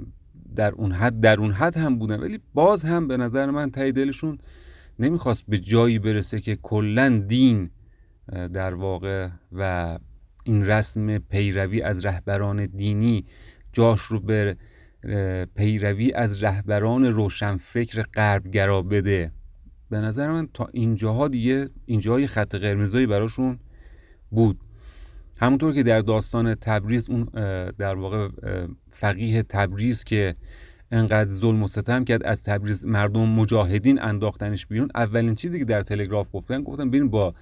در 0.56 0.72
اون 0.72 0.92
حد 0.92 1.20
در 1.20 1.40
اون 1.40 1.52
حد 1.52 1.76
هم 1.76 1.98
بودن 1.98 2.20
ولی 2.20 2.40
باز 2.54 2.84
هم 2.84 3.08
به 3.08 3.16
نظر 3.16 3.50
من 3.50 3.70
تای 3.70 3.92
دلشون 3.92 4.38
نمی‌خواست 4.98 5.44
به 5.48 5.58
جایی 5.58 5.98
برسه 5.98 6.40
که 6.40 6.56
کلا 6.56 7.24
دین 7.28 7.70
در 8.52 8.74
واقع 8.74 9.28
و 9.52 9.98
این 10.44 10.66
رسم 10.66 11.18
پیروی 11.18 11.82
از 11.82 12.06
رهبران 12.06 12.66
دینی 12.66 13.24
جاش 13.72 14.00
رو 14.00 14.20
به 14.20 14.56
پیروی 15.54 16.12
از 16.12 16.44
رهبران 16.44 17.04
روشنفکر 17.04 18.02
غربگرا 18.02 18.82
بده. 18.82 19.32
به 19.90 20.00
نظر 20.00 20.30
من 20.30 20.48
تا 20.54 20.68
اینجاها 20.72 21.28
دیگه 21.28 21.68
اینجاهای 21.86 22.26
خط 22.26 22.54
قرمزایی 22.54 23.06
براشون 23.06 23.58
بود. 24.30 24.60
همونطور 25.44 25.74
که 25.74 25.82
در 25.82 26.00
داستان 26.00 26.54
تبریز 26.54 27.10
اون 27.10 27.24
در 27.78 27.94
واقع 27.94 28.28
فقیه 28.90 29.42
تبریز 29.42 30.04
که 30.04 30.34
انقدر 30.90 31.30
ظلم 31.30 31.62
و 31.62 31.66
ستم 31.66 32.04
کرد 32.04 32.22
از 32.22 32.42
تبریز 32.42 32.86
مردم 32.86 33.28
مجاهدین 33.28 34.02
انداختنش 34.02 34.66
بیرون. 34.66 34.88
اولین 34.94 35.34
چیزی 35.34 35.58
که 35.58 35.64
در 35.64 35.82
تلگراف 35.82 36.28
گفتن 36.32 36.62
گفتن 36.62 36.90
بریم 36.90 37.08
با 37.08 37.32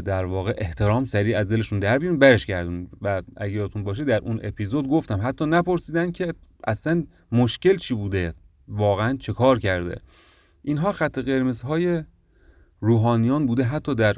در 0.00 0.24
واقع 0.24 0.54
احترام 0.58 1.04
سریع 1.04 1.38
از 1.38 1.48
دلشون 1.48 1.78
در 1.78 1.98
بیرون 1.98 2.18
برش 2.18 2.46
کردون 2.46 2.88
و 3.02 3.22
اگه 3.36 3.52
یادتون 3.52 3.84
باشه 3.84 4.04
در 4.04 4.18
اون 4.18 4.40
اپیزود 4.42 4.88
گفتم 4.88 5.20
حتی 5.22 5.46
نپرسیدن 5.46 6.10
که 6.10 6.34
اصلا 6.64 7.04
مشکل 7.32 7.76
چی 7.76 7.94
بوده 7.94 8.34
واقعا 8.68 9.16
چه 9.20 9.32
کار 9.32 9.58
کرده. 9.58 10.00
اینها 10.62 10.92
خط 10.92 11.18
قرمزهای 11.18 12.02
روحانیان 12.80 13.46
بوده 13.46 13.64
حتی 13.64 13.94
در 13.94 14.14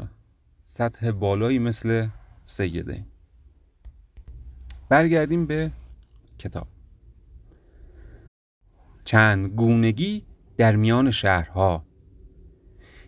سطح 0.63 1.11
بالایی 1.11 1.59
مثل 1.59 2.07
سیده. 2.49 3.05
برگردیم 4.89 5.47
به 5.47 5.71
کتاب. 6.39 6.67
چند 9.05 9.47
گونگی 9.47 10.23
در 10.57 10.77
میان 10.77 11.11
شهرها. 11.11 11.85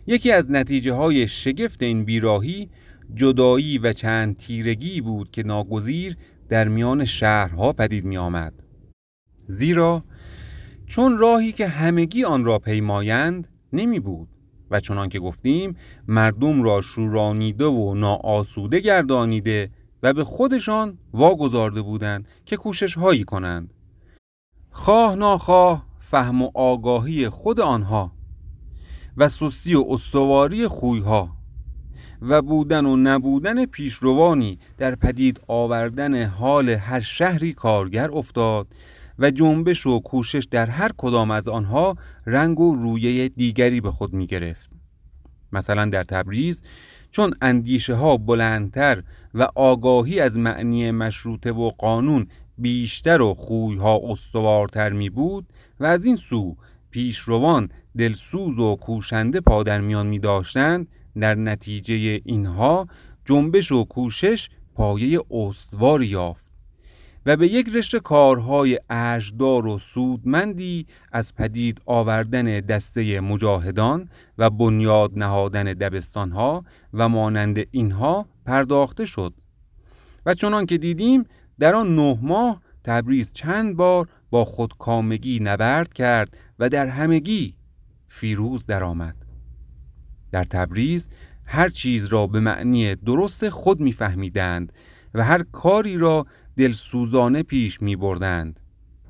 یکی 0.07 0.31
از 0.31 0.51
نتیجه 0.51 0.93
های 0.93 1.27
شگفت 1.27 1.83
این 1.83 2.05
بیراهی 2.05 2.69
جدایی 3.15 3.77
و 3.77 3.93
چند 3.93 4.35
تیرگی 4.35 5.01
بود 5.01 5.31
که 5.31 5.43
ناگزیر 5.43 6.17
در 6.49 6.67
میان 6.67 7.05
شهرها 7.05 7.73
پدید 7.73 8.05
می 8.05 8.17
آمد. 8.17 8.53
زیرا 9.47 10.03
چون 10.85 11.17
راهی 11.17 11.51
که 11.51 11.67
همگی 11.67 12.23
آن 12.23 12.45
را 12.45 12.59
پیمایند 12.59 13.47
نمی 13.73 13.99
بود 13.99 14.29
و 14.71 14.79
چنان 14.79 15.09
که 15.09 15.19
گفتیم 15.19 15.75
مردم 16.07 16.63
را 16.63 16.81
شورانیده 16.81 17.65
و 17.65 17.93
ناآسوده 17.93 18.79
گردانیده 18.79 19.69
و 20.03 20.13
به 20.13 20.23
خودشان 20.23 20.97
واگذارده 21.13 21.81
بودند 21.81 22.27
که 22.45 22.57
کوشش 22.57 22.97
هایی 22.97 23.23
کنند. 23.23 23.73
خواه 24.71 25.15
ناخواه 25.15 25.85
فهم 25.99 26.41
و 26.41 26.51
آگاهی 26.53 27.29
خود 27.29 27.59
آنها 27.59 28.11
و 29.17 29.29
سستی 29.29 29.75
و 29.75 29.85
استواری 29.89 30.67
خویها 30.67 31.29
و 32.21 32.41
بودن 32.41 32.85
و 32.85 32.95
نبودن 32.95 33.65
پیشروانی 33.65 34.59
در 34.77 34.95
پدید 34.95 35.41
آوردن 35.47 36.25
حال 36.25 36.69
هر 36.69 36.99
شهری 36.99 37.53
کارگر 37.53 38.11
افتاد 38.11 38.67
و 39.19 39.31
جنبش 39.31 39.87
و 39.87 39.99
کوشش 39.99 40.47
در 40.51 40.65
هر 40.65 40.91
کدام 40.97 41.31
از 41.31 41.47
آنها 41.47 41.95
رنگ 42.25 42.59
و 42.59 42.75
رویه 42.75 43.29
دیگری 43.29 43.81
به 43.81 43.91
خود 43.91 44.13
می 44.13 44.27
گرفت. 44.27 44.69
مثلا 45.51 45.85
در 45.85 46.03
تبریز 46.03 46.63
چون 47.11 47.33
اندیشه 47.41 47.95
ها 47.95 48.17
بلندتر 48.17 49.03
و 49.33 49.47
آگاهی 49.55 50.19
از 50.19 50.37
معنی 50.37 50.91
مشروطه 50.91 51.51
و 51.51 51.69
قانون 51.69 52.27
بیشتر 52.57 53.21
و 53.21 53.33
خویها 53.33 53.99
استوارتر 54.03 54.89
می 54.89 55.09
بود 55.09 55.45
و 55.79 55.85
از 55.85 56.05
این 56.05 56.15
سو 56.15 56.55
پیشروان 56.91 57.69
دلسوز 57.97 58.59
و 58.59 58.75
کوشنده 58.75 59.39
پادر 59.41 59.81
میان 59.81 60.07
می 60.07 60.19
داشتند 60.19 60.87
در 61.19 61.35
نتیجه 61.35 62.21
اینها 62.25 62.87
جنبش 63.25 63.71
و 63.71 63.83
کوشش 63.83 64.49
پایه 64.75 65.19
استوار 65.31 66.03
یافت 66.03 66.50
و 67.25 67.37
به 67.37 67.47
یک 67.47 67.69
رشته 67.75 67.99
کارهای 67.99 68.79
ارجدار 68.89 69.67
و 69.67 69.77
سودمندی 69.77 70.87
از 71.11 71.35
پدید 71.35 71.81
آوردن 71.85 72.59
دسته 72.59 73.19
مجاهدان 73.19 74.09
و 74.37 74.49
بنیاد 74.49 75.11
نهادن 75.15 75.63
دبستانها 75.63 76.65
و 76.93 77.09
مانند 77.09 77.65
اینها 77.71 78.25
پرداخته 78.45 79.05
شد 79.05 79.33
و 80.25 80.33
چنان 80.33 80.65
که 80.65 80.77
دیدیم 80.77 81.23
در 81.59 81.75
آن 81.75 81.95
نه 81.95 82.19
ماه 82.21 82.61
تبریز 82.83 83.31
چند 83.33 83.75
بار 83.75 84.07
با 84.29 84.45
خودکامگی 84.45 85.39
نبرد 85.39 85.93
کرد 85.93 86.37
و 86.59 86.69
در 86.69 86.87
همگی 86.87 87.55
فیروز 88.07 88.65
درآمد. 88.65 89.15
در 90.31 90.43
تبریز 90.43 91.07
هر 91.45 91.69
چیز 91.69 92.05
را 92.05 92.27
به 92.27 92.39
معنی 92.39 92.95
درست 92.95 93.49
خود 93.49 93.79
میفهمیدند 93.79 94.73
و 95.13 95.23
هر 95.23 95.43
کاری 95.51 95.97
را 95.97 96.25
دلسوزانه 96.61 97.43
پیش 97.43 97.81
می 97.81 97.95
بردند. 97.95 98.59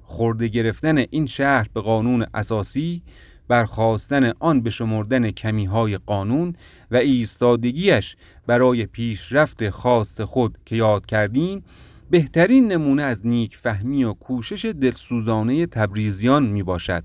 خورده 0.01 0.47
گرفتن 0.47 0.97
این 0.97 1.25
شهر 1.25 1.67
به 1.73 1.81
قانون 1.81 2.25
اساسی 2.33 3.03
برخواستن 3.47 4.31
آن 4.39 4.61
به 4.61 4.69
شمردن 4.69 5.31
کمی 5.31 5.65
های 5.65 5.97
قانون 5.97 6.55
و 6.91 6.95
ایستادگیش 6.95 8.15
برای 8.47 8.85
پیشرفت 8.85 9.69
خواست 9.69 10.23
خود 10.23 10.57
که 10.65 10.75
یاد 10.75 11.05
کردیم 11.05 11.63
بهترین 12.09 12.71
نمونه 12.71 13.03
از 13.03 13.27
نیک 13.27 13.57
فهمی 13.57 14.03
و 14.03 14.13
کوشش 14.13 14.65
دلسوزانه 14.65 15.65
تبریزیان 15.65 16.45
می 16.45 16.63
باشد. 16.63 17.03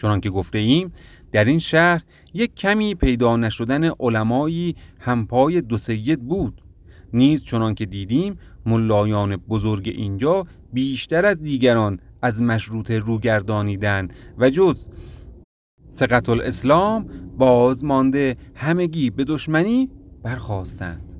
چنان 0.00 0.20
که 0.20 0.30
گفته 0.30 0.58
ایم 0.58 0.92
در 1.32 1.44
این 1.44 1.58
شهر 1.58 2.02
یک 2.34 2.54
کمی 2.54 2.94
پیدا 2.94 3.36
نشدن 3.36 3.90
علمایی 4.00 4.76
همپای 4.98 5.60
دو 5.60 5.78
سید 5.78 6.20
بود 6.20 6.62
نیز 7.12 7.44
چنان 7.44 7.74
که 7.74 7.86
دیدیم 7.86 8.38
ملایان 8.66 9.36
بزرگ 9.36 9.88
اینجا 9.88 10.46
بیشتر 10.72 11.26
از 11.26 11.42
دیگران 11.42 11.98
از 12.22 12.42
مشروط 12.42 12.90
روگردانیدن 12.90 14.08
و 14.38 14.50
جز 14.50 14.88
سقط 15.88 16.28
الاسلام 16.28 17.06
باز 17.38 17.84
مانده 17.84 18.36
همگی 18.56 19.10
به 19.10 19.24
دشمنی 19.24 19.90
برخواستند 20.22 21.12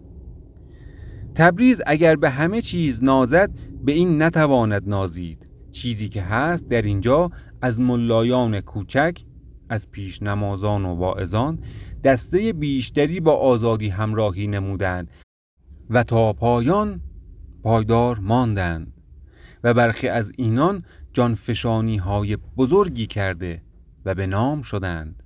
تبریز 1.35 1.81
اگر 1.87 2.17
به 2.17 2.31
همه 2.31 2.61
چیز 2.61 3.05
نازد 3.05 3.51
به 3.85 3.93
این 3.93 4.23
نتواند 4.23 4.89
نازید. 4.89 5.49
چیزی 5.71 6.09
که 6.09 6.23
هست 6.23 6.67
در 6.67 6.83
اینجا 6.83 7.31
از 7.63 7.81
ملایان 7.81 8.61
کوچک 8.61 9.19
از 9.69 9.91
پیش 9.91 10.23
نمازان 10.23 10.85
و 10.85 10.95
واعظان 10.95 11.59
دسته 12.05 12.53
بیشتری 12.53 13.21
با 13.21 13.33
آزادی 13.33 13.89
همراهی 13.89 14.47
نمودند 14.47 15.11
و 15.91 16.03
تا 16.03 16.33
پایان 16.33 17.01
پایدار 17.63 18.19
ماندند 18.19 18.93
و 19.65 19.75
برخی 19.75 20.09
از 20.09 20.33
اینان 20.37 20.85
جانفشانی 21.13 21.97
های 21.97 22.37
بزرگی 22.37 23.07
کرده 23.07 23.63
و 24.05 24.15
به 24.15 24.27
نام 24.27 24.63
شدند. 24.63 25.23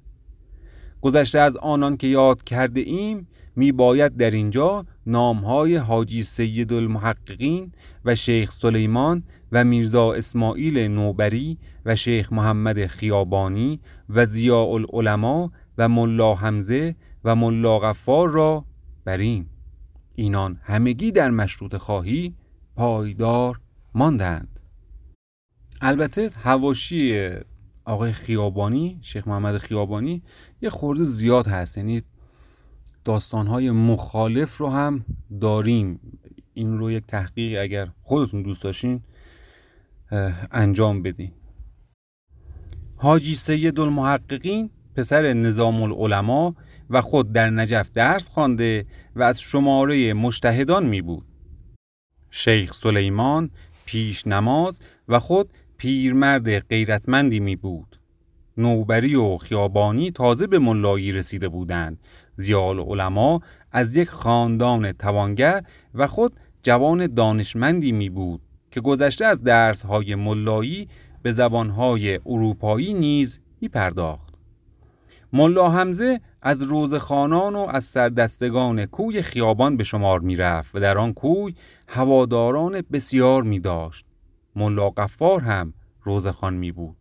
گذشته 1.00 1.38
از 1.38 1.56
آنان 1.56 1.96
که 1.96 2.06
یاد 2.06 2.44
کرده 2.44 2.80
ایم 2.80 3.28
می 3.56 3.72
باید 3.72 4.16
در 4.16 4.30
اینجا 4.30 4.86
نام 5.06 5.36
های 5.36 5.76
حاجی 5.76 6.22
سید 6.22 6.72
المحققین 6.72 7.72
و 8.04 8.14
شیخ 8.14 8.52
سلیمان 8.52 9.22
و 9.52 9.64
میرزا 9.64 10.12
اسماعیل 10.12 10.78
نوبری 10.78 11.58
و 11.84 11.96
شیخ 11.96 12.32
محمد 12.32 12.86
خیابانی 12.86 13.80
و 14.08 14.26
زیاء 14.26 14.66
العلماء 14.66 15.48
و 15.78 15.88
ملا 15.88 16.34
حمزه 16.34 16.94
و 17.24 17.36
ملا 17.36 17.78
غفار 17.78 18.28
را 18.30 18.64
بریم 19.04 19.50
اینان 20.16 20.60
همگی 20.62 21.12
در 21.12 21.30
مشروط 21.30 21.76
خواهی 21.76 22.34
پایدار 22.76 23.60
ماندند. 23.94 24.60
البته 25.80 26.30
هواشی 26.42 27.30
آقای 27.84 28.12
خیابانی 28.12 28.98
شیخ 29.02 29.28
محمد 29.28 29.56
خیابانی 29.56 30.22
یه 30.62 30.70
خورده 30.70 31.04
زیاد 31.04 31.46
هست. 31.46 31.76
یعنی 31.78 32.02
داستانهای 33.04 33.70
مخالف 33.70 34.56
رو 34.56 34.68
هم 34.68 35.04
داریم. 35.40 36.00
این 36.54 36.78
رو 36.78 36.90
یک 36.90 37.06
تحقیق 37.06 37.60
اگر 37.62 37.88
خودتون 38.02 38.42
دوست 38.42 38.62
داشتین 38.62 39.00
انجام 40.50 41.02
بدین. 41.02 41.32
حاجی 42.96 43.34
سید 43.34 43.80
المحققین 43.80 44.70
پسر 44.94 45.32
نظام 45.32 45.82
العلماء 45.82 46.52
و 46.90 47.00
خود 47.00 47.32
در 47.32 47.50
نجف 47.50 47.90
درس 47.90 48.28
خوانده 48.28 48.86
و 49.16 49.22
از 49.22 49.40
شماره 49.40 50.14
مشتهدان 50.14 50.86
می 50.86 51.02
بود. 51.02 51.26
شیخ 52.30 52.74
سلیمان 52.74 53.50
پیش 53.86 54.26
نماز 54.26 54.80
و 55.08 55.18
خود 55.18 55.50
پیرمرد 55.76 56.58
غیرتمندی 56.58 57.40
می 57.40 57.56
بود. 57.56 58.00
نوبری 58.58 59.14
و 59.14 59.36
خیابانی 59.36 60.10
تازه 60.10 60.46
به 60.46 60.58
ملایی 60.58 61.12
رسیده 61.12 61.48
بودند. 61.48 61.98
زیال 62.36 62.80
علما 62.80 63.40
از 63.72 63.96
یک 63.96 64.08
خاندان 64.08 64.92
توانگر 64.92 65.62
و 65.94 66.06
خود 66.06 66.36
جوان 66.62 67.06
دانشمندی 67.06 67.92
می 67.92 68.10
بود 68.10 68.40
که 68.70 68.80
گذشته 68.80 69.24
از 69.24 69.42
درسهای 69.42 70.14
ملایی 70.14 70.88
به 71.22 71.32
زبانهای 71.32 72.20
اروپایی 72.26 72.94
نیز 72.94 73.40
می 73.60 73.68
پرداخت. 73.68 74.34
ملا 75.32 75.70
حمزه 75.70 76.20
از 76.46 76.62
روزخانان 76.62 77.56
و 77.56 77.66
از 77.68 77.84
سردستگان 77.84 78.86
کوی 78.86 79.22
خیابان 79.22 79.76
به 79.76 79.84
شمار 79.84 80.20
می 80.20 80.36
رفت 80.36 80.74
و 80.74 80.80
در 80.80 80.98
آن 80.98 81.12
کوی 81.12 81.54
هواداران 81.88 82.82
بسیار 82.92 83.42
می 83.42 83.60
داشت. 83.60 84.06
ملا 84.56 84.90
قفار 84.90 85.40
هم 85.40 85.74
روزخان 86.02 86.54
می 86.54 86.72
بود. 86.72 86.96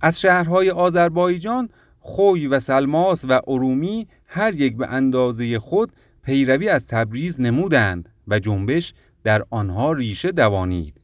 از 0.00 0.20
شهرهای 0.20 0.70
آذربایجان 0.70 1.68
خوی 1.98 2.46
و 2.46 2.60
سلماس 2.60 3.24
و 3.28 3.40
ارومی 3.46 4.08
هر 4.26 4.54
یک 4.54 4.76
به 4.76 4.86
اندازه 4.86 5.58
خود 5.58 5.92
پیروی 6.22 6.68
از 6.68 6.86
تبریز 6.86 7.40
نمودند 7.40 8.08
و 8.28 8.38
جنبش 8.38 8.94
در 9.24 9.44
آنها 9.50 9.92
ریشه 9.92 10.32
دوانید. 10.32 11.00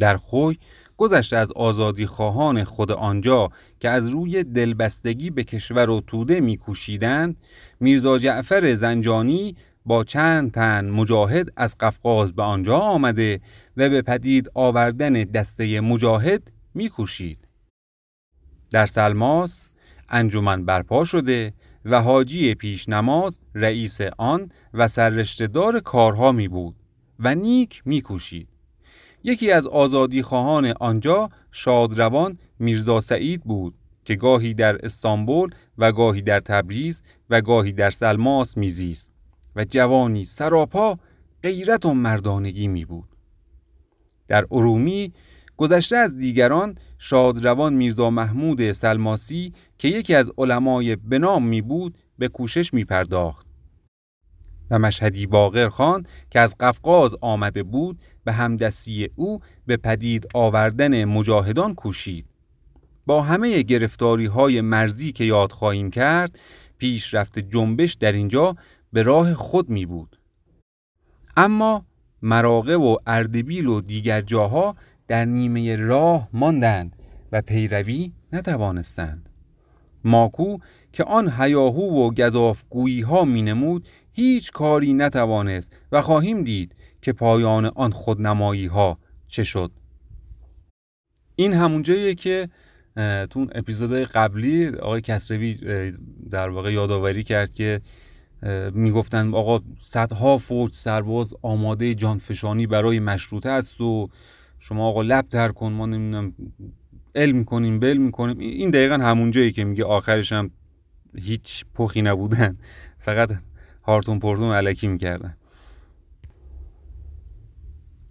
در 0.00 0.16
خوی 0.16 0.58
گذشته 1.02 1.36
از 1.36 1.52
آزادی 1.52 2.06
خواهان 2.06 2.64
خود 2.64 2.92
آنجا 2.92 3.50
که 3.80 3.88
از 3.88 4.08
روی 4.08 4.44
دلبستگی 4.44 5.30
به 5.30 5.44
کشور 5.44 5.90
و 5.90 6.00
توده 6.00 6.40
میکوشیدند 6.40 7.36
میرزا 7.80 8.18
جعفر 8.18 8.74
زنجانی 8.74 9.56
با 9.86 10.04
چند 10.04 10.50
تن 10.50 10.90
مجاهد 10.90 11.52
از 11.56 11.76
قفقاز 11.80 12.32
به 12.32 12.42
آنجا 12.42 12.78
آمده 12.78 13.40
و 13.76 13.88
به 13.88 14.02
پدید 14.02 14.50
آوردن 14.54 15.12
دسته 15.12 15.80
مجاهد 15.80 16.52
میکوشید. 16.74 17.48
در 18.70 18.86
سلماس 18.86 19.68
انجمن 20.08 20.64
برپا 20.64 21.04
شده 21.04 21.52
و 21.84 22.02
حاجی 22.02 22.54
پیش 22.54 22.88
نماز 22.88 23.38
رئیس 23.54 24.00
آن 24.18 24.50
و 24.74 24.88
سررشتهدار 24.88 25.80
کارها 25.80 26.32
می 26.32 26.48
بود 26.48 26.76
و 27.18 27.34
نیک 27.34 27.82
میکوشید. 27.84 28.51
یکی 29.24 29.50
از 29.50 29.66
آزادی 29.66 30.22
خواهان 30.22 30.72
آنجا 30.80 31.30
شادروان 31.52 32.38
میرزا 32.58 33.00
سعید 33.00 33.42
بود 33.42 33.74
که 34.04 34.14
گاهی 34.14 34.54
در 34.54 34.84
استانبول 34.84 35.50
و 35.78 35.92
گاهی 35.92 36.22
در 36.22 36.40
تبریز 36.40 37.02
و 37.30 37.40
گاهی 37.40 37.72
در 37.72 37.90
سلماس 37.90 38.56
میزیست 38.56 39.12
و 39.56 39.64
جوانی 39.64 40.24
سراپا 40.24 40.98
غیرت 41.42 41.86
و 41.86 41.94
مردانگی 41.94 42.68
می 42.68 42.84
بود. 42.84 43.08
در 44.28 44.46
ارومی 44.50 45.12
گذشته 45.56 45.96
از 45.96 46.16
دیگران 46.16 46.78
شادروان 46.98 47.74
میرزا 47.74 48.10
محمود 48.10 48.72
سلماسی 48.72 49.52
که 49.78 49.88
یکی 49.88 50.14
از 50.14 50.32
علمای 50.38 50.96
بنام 50.96 51.46
می 51.46 51.62
بود 51.62 51.98
به 52.18 52.28
کوشش 52.28 52.74
می 52.74 52.84
پرداخت 52.84 53.51
و 54.72 54.78
مشهدی 54.78 55.26
باقر 55.26 55.68
خان 55.68 56.06
که 56.30 56.40
از 56.40 56.56
قفقاز 56.60 57.14
آمده 57.20 57.62
بود 57.62 57.98
به 58.24 58.32
همدستی 58.32 59.08
او 59.16 59.40
به 59.66 59.76
پدید 59.76 60.28
آوردن 60.34 61.04
مجاهدان 61.04 61.74
کوشید. 61.74 62.26
با 63.06 63.22
همه 63.22 63.62
گرفتاری 63.62 64.26
های 64.26 64.60
مرزی 64.60 65.12
که 65.12 65.24
یاد 65.24 65.52
خواهیم 65.52 65.90
کرد 65.90 66.38
پیشرفت 66.78 67.38
جنبش 67.38 67.94
در 67.94 68.12
اینجا 68.12 68.56
به 68.92 69.02
راه 69.02 69.34
خود 69.34 69.70
می 69.70 69.86
بود. 69.86 70.18
اما 71.36 71.84
مراغه 72.22 72.76
و 72.76 72.96
اردبیل 73.06 73.66
و 73.66 73.80
دیگر 73.80 74.20
جاها 74.20 74.74
در 75.08 75.24
نیمه 75.24 75.76
راه 75.76 76.28
ماندند 76.32 76.96
و 77.32 77.42
پیروی 77.42 78.12
نتوانستند. 78.32 79.28
ماکو 80.04 80.58
که 80.92 81.04
آن 81.04 81.32
هیاهو 81.38 82.06
و 82.06 82.10
گذافگویی 82.10 83.00
ها 83.00 83.24
می 83.24 83.42
نمود 83.42 83.88
هیچ 84.12 84.52
کاری 84.52 84.92
نتوانست 84.92 85.76
و 85.92 86.02
خواهیم 86.02 86.44
دید 86.44 86.74
که 87.02 87.12
پایان 87.12 87.66
آن 87.66 87.90
خودنمایی 87.90 88.66
ها 88.66 88.98
چه 89.28 89.44
شد. 89.44 89.72
این 91.36 91.52
همون 91.52 91.82
جاییه 91.82 92.14
که 92.14 92.48
تو 93.30 93.46
اپیزود 93.54 93.92
قبلی 93.92 94.68
آقای 94.68 95.00
کسروی 95.00 95.58
در 96.30 96.48
واقع 96.48 96.72
یادآوری 96.72 97.22
کرد 97.22 97.54
که 97.54 97.80
می‌گفتن 98.72 99.34
آقا 99.34 99.60
صدها 99.78 100.38
فوج 100.38 100.74
سرباز 100.74 101.34
آماده 101.42 101.94
جانفشانی 101.94 102.66
برای 102.66 103.00
مشروطه 103.00 103.48
است 103.48 103.80
و 103.80 104.08
شما 104.58 104.88
آقا 104.88 105.02
لب 105.02 105.28
در 105.28 105.48
کن 105.48 105.72
ما 105.72 105.86
نمی‌دونم 105.86 106.34
علم 107.14 107.36
می‌کنیم 107.36 107.80
بل 107.80 107.96
می‌کنیم 107.96 108.38
این 108.38 108.70
دقیقا 108.70 108.94
همون 108.94 109.30
جایی 109.30 109.52
که 109.52 109.64
میگه 109.64 109.84
آخرش 109.84 110.32
هم 110.32 110.50
هیچ 111.18 111.64
پخی 111.74 112.02
نبودن. 112.02 112.58
فقط 112.98 113.30
هارتون 113.82 114.18
پورتون 114.18 114.52
علکی 114.52 114.88
می‌کردن. 114.88 115.36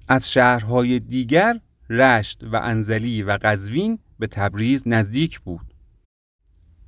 از 0.07 0.31
شهرهای 0.31 0.99
دیگر 0.99 1.59
رشت 1.89 2.43
و 2.43 2.55
انزلی 2.63 3.23
و 3.23 3.37
قزوین 3.41 3.99
به 4.19 4.27
تبریز 4.27 4.87
نزدیک 4.87 5.39
بود. 5.39 5.73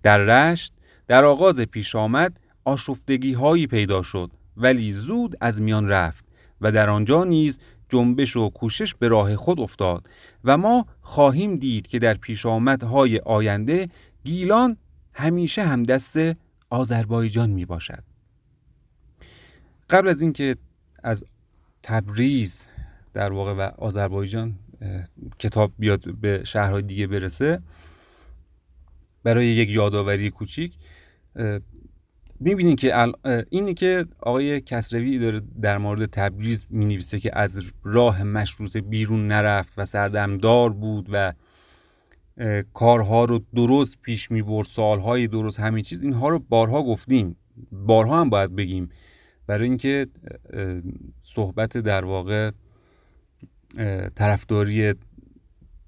در 0.03 0.17
رشت 0.17 0.73
در 1.07 1.25
آغاز 1.25 1.59
پیش 1.59 1.95
آمد 1.95 2.39
آشفتگی 2.65 3.33
هایی 3.33 3.67
پیدا 3.67 4.01
شد 4.01 4.31
ولی 4.57 4.91
زود 4.91 5.35
از 5.41 5.61
میان 5.61 5.87
رفت 5.87 6.25
و 6.61 6.71
در 6.71 6.89
آنجا 6.89 7.23
نیز 7.23 7.59
جنبش 7.89 8.35
و 8.35 8.49
کوشش 8.49 8.95
به 8.95 9.07
راه 9.07 9.35
خود 9.35 9.59
افتاد 9.59 10.09
و 10.43 10.57
ما 10.57 10.85
خواهیم 11.01 11.55
دید 11.57 11.87
که 11.87 11.99
در 11.99 12.13
پیشامدهای 12.13 13.19
آینده 13.19 13.89
گیلان 14.23 14.77
همیشه 15.13 15.63
هم 15.63 15.83
دست 15.83 16.17
آذربایجان 16.69 17.49
می 17.49 17.65
باشد 17.65 18.12
قبل 19.93 20.08
از 20.08 20.21
اینکه 20.21 20.56
از 21.03 21.23
تبریز 21.84 22.65
در 23.13 23.32
واقع 23.32 23.53
و 23.53 23.71
آذربایجان 23.77 24.56
کتاب 25.39 25.73
بیاد 25.79 26.15
به 26.15 26.43
شهرهای 26.43 26.82
دیگه 26.82 27.08
برسه 27.08 27.62
برای 29.23 29.47
یک 29.47 29.69
یادآوری 29.69 30.29
کوچیک 30.29 30.73
می‌بینین 32.39 32.75
که 32.75 33.13
اینی 33.49 33.73
که 33.73 34.06
آقای 34.19 34.62
کسروی 34.62 35.19
داره 35.19 35.41
در 35.62 35.77
مورد 35.77 36.06
تبریز 36.06 36.65
می‌نویسه 36.69 37.19
که 37.19 37.39
از 37.39 37.63
راه 37.84 38.23
مشروط 38.23 38.77
بیرون 38.77 39.27
نرفت 39.27 39.73
و 39.77 39.86
سردمدار 39.86 40.73
بود 40.73 41.10
و 41.12 41.34
کارها 42.73 43.25
رو 43.25 43.45
درست 43.56 43.97
پیش 44.01 44.32
می‌برد 44.32 44.67
سالهای 44.67 45.27
درست 45.27 45.60
همه 45.60 45.82
چیز 45.82 46.03
اینها 46.03 46.29
رو 46.29 46.39
بارها 46.39 46.84
گفتیم. 46.84 47.36
بارها 47.71 48.21
هم 48.21 48.29
باید 48.29 48.56
بگیم. 48.56 48.89
برای 49.47 49.67
اینکه 49.67 50.08
صحبت 51.19 51.77
در 51.77 52.06
واقع 52.06 52.51
طرفداری 54.15 54.93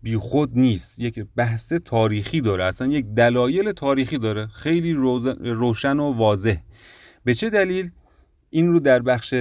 بی 0.02 0.18
خود 0.18 0.58
نیست. 0.58 1.00
یک 1.00 1.26
بحث 1.36 1.74
تاریخی 1.74 2.42
داره. 2.42 2.64
اصلا 2.64 2.88
یک 2.88 3.06
دلایل 3.06 3.72
تاریخی 3.72 4.18
داره. 4.18 4.48
خیلی 4.48 4.94
روشن 5.40 6.00
و 6.00 6.12
واضح. 6.12 6.58
به 7.24 7.34
چه 7.34 7.50
دلیل؟ 7.50 7.92
این 8.50 8.72
رو 8.72 8.80
در 8.80 9.00
بخش 9.00 9.36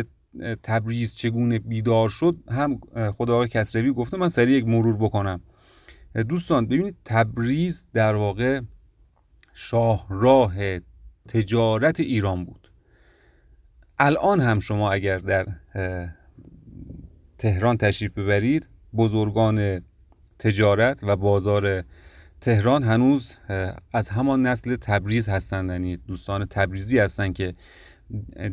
تبریز 0.63 1.15
چگونه 1.15 1.59
بیدار 1.59 2.09
شد 2.09 2.37
هم 2.51 2.81
خدا 3.13 3.35
آقای 3.35 3.49
کسروی 3.49 3.93
گفته 3.93 4.17
من 4.17 4.29
سریع 4.29 4.59
یک 4.59 4.67
مرور 4.67 4.97
بکنم. 4.97 5.41
دوستان 6.29 6.67
ببینید 6.67 6.97
تبریز 7.05 7.85
در 7.93 8.15
واقع 8.15 8.61
شاهراه 9.53 10.55
تجارت 11.29 12.01
ایران 12.01 12.45
بود. 12.45 12.64
الان 13.99 14.41
هم 14.41 14.61
شما 14.61 14.93
اگر 14.93 15.19
در 15.19 15.47
تهران 17.39 17.77
تشریف 17.77 18.19
ببرید 18.19 18.69
بزرگان 18.97 19.81
تجارت 20.39 21.01
و 21.03 21.17
بازار 21.17 21.85
تهران 22.41 22.83
هنوز 22.83 23.37
از 23.93 24.09
همان 24.09 24.47
نسل 24.47 24.77
تبریز 24.77 25.29
هستند. 25.29 25.71
یعنی 25.71 25.97
دوستان 25.97 26.45
تبریزی 26.45 26.99
هستند 26.99 27.35
که 27.35 27.55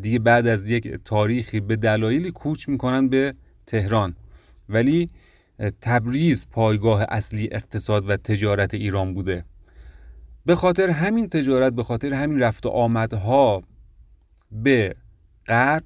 دیگه 0.02 0.20
بعد 0.20 0.48
از 0.48 0.70
یک 0.70 1.00
تاریخی 1.06 1.60
به 1.60 1.76
دلایلی 1.76 2.32
کوچ 2.32 2.70
می‌کنن 2.70 3.10
به 3.10 3.34
تهران. 3.68 4.16
ولی 4.70 5.10
تبریز 5.82 6.48
پایگاه 6.52 7.06
اصلی 7.10 7.50
اقتصاد 7.52 8.10
و 8.10 8.18
تجارت 8.18 8.74
ایران 8.74 9.14
بوده. 9.14 9.46
به 10.46 10.56
خاطر 10.56 10.90
همین 10.90 11.30
تجارت 11.30 11.74
به 11.74 11.84
خاطر 11.84 12.14
همین 12.14 12.40
رفت 12.40 12.66
و 12.66 12.70
آمدها 12.70 13.64
به 14.52 14.96
غرب 15.48 15.84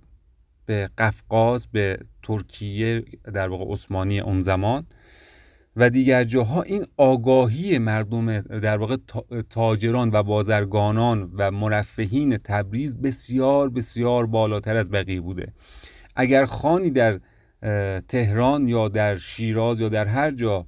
به 0.65 0.89
قفقاز 0.97 1.67
به 1.67 1.99
ترکیه 2.23 3.03
در 3.33 3.47
واقع 3.47 3.73
عثمانی 3.73 4.19
اون 4.19 4.41
زمان. 4.41 4.87
و 5.75 5.89
دیگر 5.89 6.23
جاها 6.23 6.61
این 6.61 6.85
آگاهی 6.97 7.77
مردم 7.77 8.39
در 8.41 8.77
واقع 8.77 8.97
تاجران 9.49 10.09
و 10.13 10.23
بازرگانان 10.23 11.31
و 11.37 11.51
مرفهین 11.51 12.37
تبریز 12.37 12.95
بسیار 12.95 13.69
بسیار 13.69 14.25
بالاتر 14.25 14.75
از 14.75 14.91
بقیه 14.91 15.21
بوده. 15.21 15.53
اگر 16.15 16.45
خانی 16.45 16.89
در 16.89 17.19
تهران 18.07 18.67
یا 18.67 18.87
در 18.87 19.17
شیراز 19.17 19.79
یا 19.79 19.89
در 19.89 20.05
هر 20.05 20.31
جا 20.31 20.65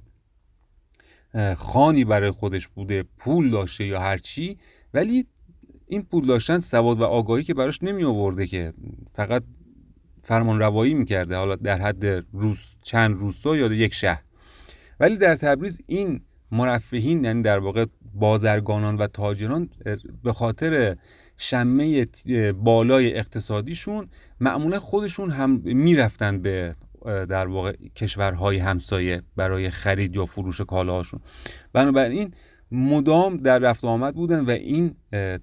خانی 1.56 2.04
برای 2.04 2.30
خودش 2.30 2.68
بوده 2.68 3.04
پول 3.18 3.50
داشته 3.50 3.84
یا 3.84 4.00
هر 4.00 4.18
چی 4.18 4.58
ولی 4.94 5.26
این 5.88 6.02
پول 6.02 6.26
داشتن 6.26 6.58
سواد 6.58 7.00
و 7.00 7.04
آگاهی 7.04 7.44
که 7.44 7.54
براش 7.54 7.82
نمی 7.82 8.04
آورده 8.04 8.46
که 8.46 8.72
فقط 9.12 9.42
فرمان 10.22 10.58
روایی 10.58 10.94
می‌کرده 10.94 11.36
حالا 11.36 11.56
در 11.56 11.80
حد 11.80 12.06
روز 12.32 12.66
چند 12.82 13.16
روستا 13.18 13.56
یا 13.56 13.72
یک 13.72 13.94
شهر. 13.94 14.22
ولی 15.00 15.16
در 15.16 15.36
تبریز 15.36 15.80
این 15.86 16.20
مرفهین 16.52 17.24
یعنی 17.24 17.42
در 17.42 17.58
واقع 17.58 17.86
بازرگانان 18.14 18.96
و 18.96 19.06
تاجران 19.06 19.68
به 20.24 20.32
خاطر 20.32 20.96
شمه 21.36 22.06
بالای 22.52 23.18
اقتصادیشون 23.18 24.08
معمولا 24.40 24.80
خودشون 24.80 25.30
هم 25.30 25.60
می‌رفتن 25.64 26.42
به 26.42 26.74
در 27.04 27.46
واقع 27.46 27.72
کشورهای 27.96 28.58
همسایه 28.58 29.22
برای 29.36 29.70
خرید 29.70 30.16
یا 30.16 30.24
فروش 30.24 30.60
کالاهاشون. 30.60 31.20
بنابراین 31.72 32.34
مدام 32.70 33.36
در 33.36 33.58
رفت 33.58 33.84
آمد 33.84 34.14
بودن 34.14 34.44
و 34.44 34.50
این 34.50 34.94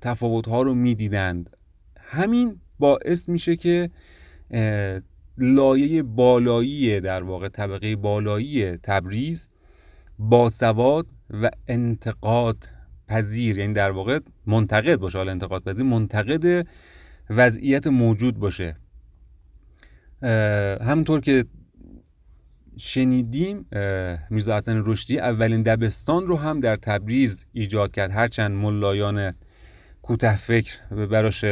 تفاوت 0.02 0.48
ها 0.48 0.62
رو 0.62 0.74
می‌دیدند. 0.74 1.58
همین 2.00 2.60
باعث 2.80 3.30
میشه 3.30 3.56
که 3.56 3.90
لایه 5.38 6.04
بالایی 6.04 7.00
در 7.00 7.24
واقع 7.24 7.50
طبقه 7.50 7.96
بالایی 7.96 8.78
تبریز 8.78 9.50
باسواد 10.20 11.08
و 11.30 11.50
انتقاد 11.68 12.70
پذیر 13.08 13.58
یعنی 13.58 13.74
در 13.74 13.92
واقع 13.92 14.20
منتقد 14.46 14.96
باشه. 14.96 15.18
حالا 15.18 15.32
انتقاد 15.32 15.64
پذیر 15.64 15.86
منتقد 15.86 16.68
وضعیت 17.30 17.88
موجود 17.88 18.40
باشه. 18.40 18.76
همونطور 20.82 21.22
که 21.22 21.46
شنیدیم 22.78 23.66
میرزا 24.30 24.56
حسن 24.58 24.84
رشدی 24.86 25.20
اولین 25.20 25.62
دبستان 25.62 26.28
رو 26.28 26.38
هم 26.38 26.60
در 26.60 26.76
تبریز 26.76 27.46
ایجاد 27.54 27.92
کرد. 27.92 28.12
هرچند 28.12 28.52
ملایان 28.52 29.34
کوته 30.02 30.36
فکر 30.36 31.06
براش 31.06 31.44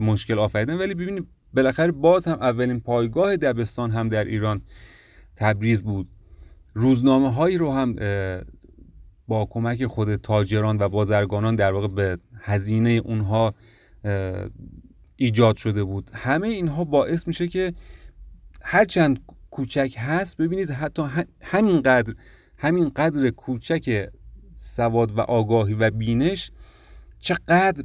مشکل 0.00 0.38
آفریدن. 0.38 0.78
ولی 0.78 0.94
ببینید 0.94 1.26
بالاخره 1.54 1.92
باز 1.92 2.28
هم 2.28 2.38
اولین 2.40 2.80
پایگاه 2.80 3.36
دبستان 3.36 3.90
هم 3.90 4.08
در 4.08 4.24
ایران 4.24 4.62
تبریز 5.36 5.82
بود. 5.82 6.08
روزنامه 6.74 7.32
هایی 7.32 7.58
رو 7.58 7.72
هم 7.72 7.96
با 9.28 9.46
کمک 9.50 9.86
خود 9.86 10.16
تاجران 10.16 10.78
و 10.80 10.88
بازرگانان 10.88 11.56
در 11.56 11.72
واقع 11.72 11.88
به 11.88 12.18
هزینه 12.40 12.90
اونها 12.90 13.54
ایجاد 15.16 15.56
شده 15.56 15.84
بود. 15.84 16.10
همه 16.14 16.48
اینها 16.48 16.84
باعث 16.84 17.26
میشه 17.26 17.48
که 17.48 17.74
هرچند 18.62 19.18
کوچک 19.52 19.94
هست 19.98 20.36
ببینید 20.36 20.70
حتی 20.70 21.02
همین 21.42 21.82
قدر 21.82 22.14
همین 22.58 22.88
قدر 22.88 23.30
کوچک 23.30 24.08
سواد 24.54 25.18
و 25.18 25.20
آگاهی 25.20 25.74
و 25.74 25.90
بینش 25.90 26.50
چقدر 27.18 27.84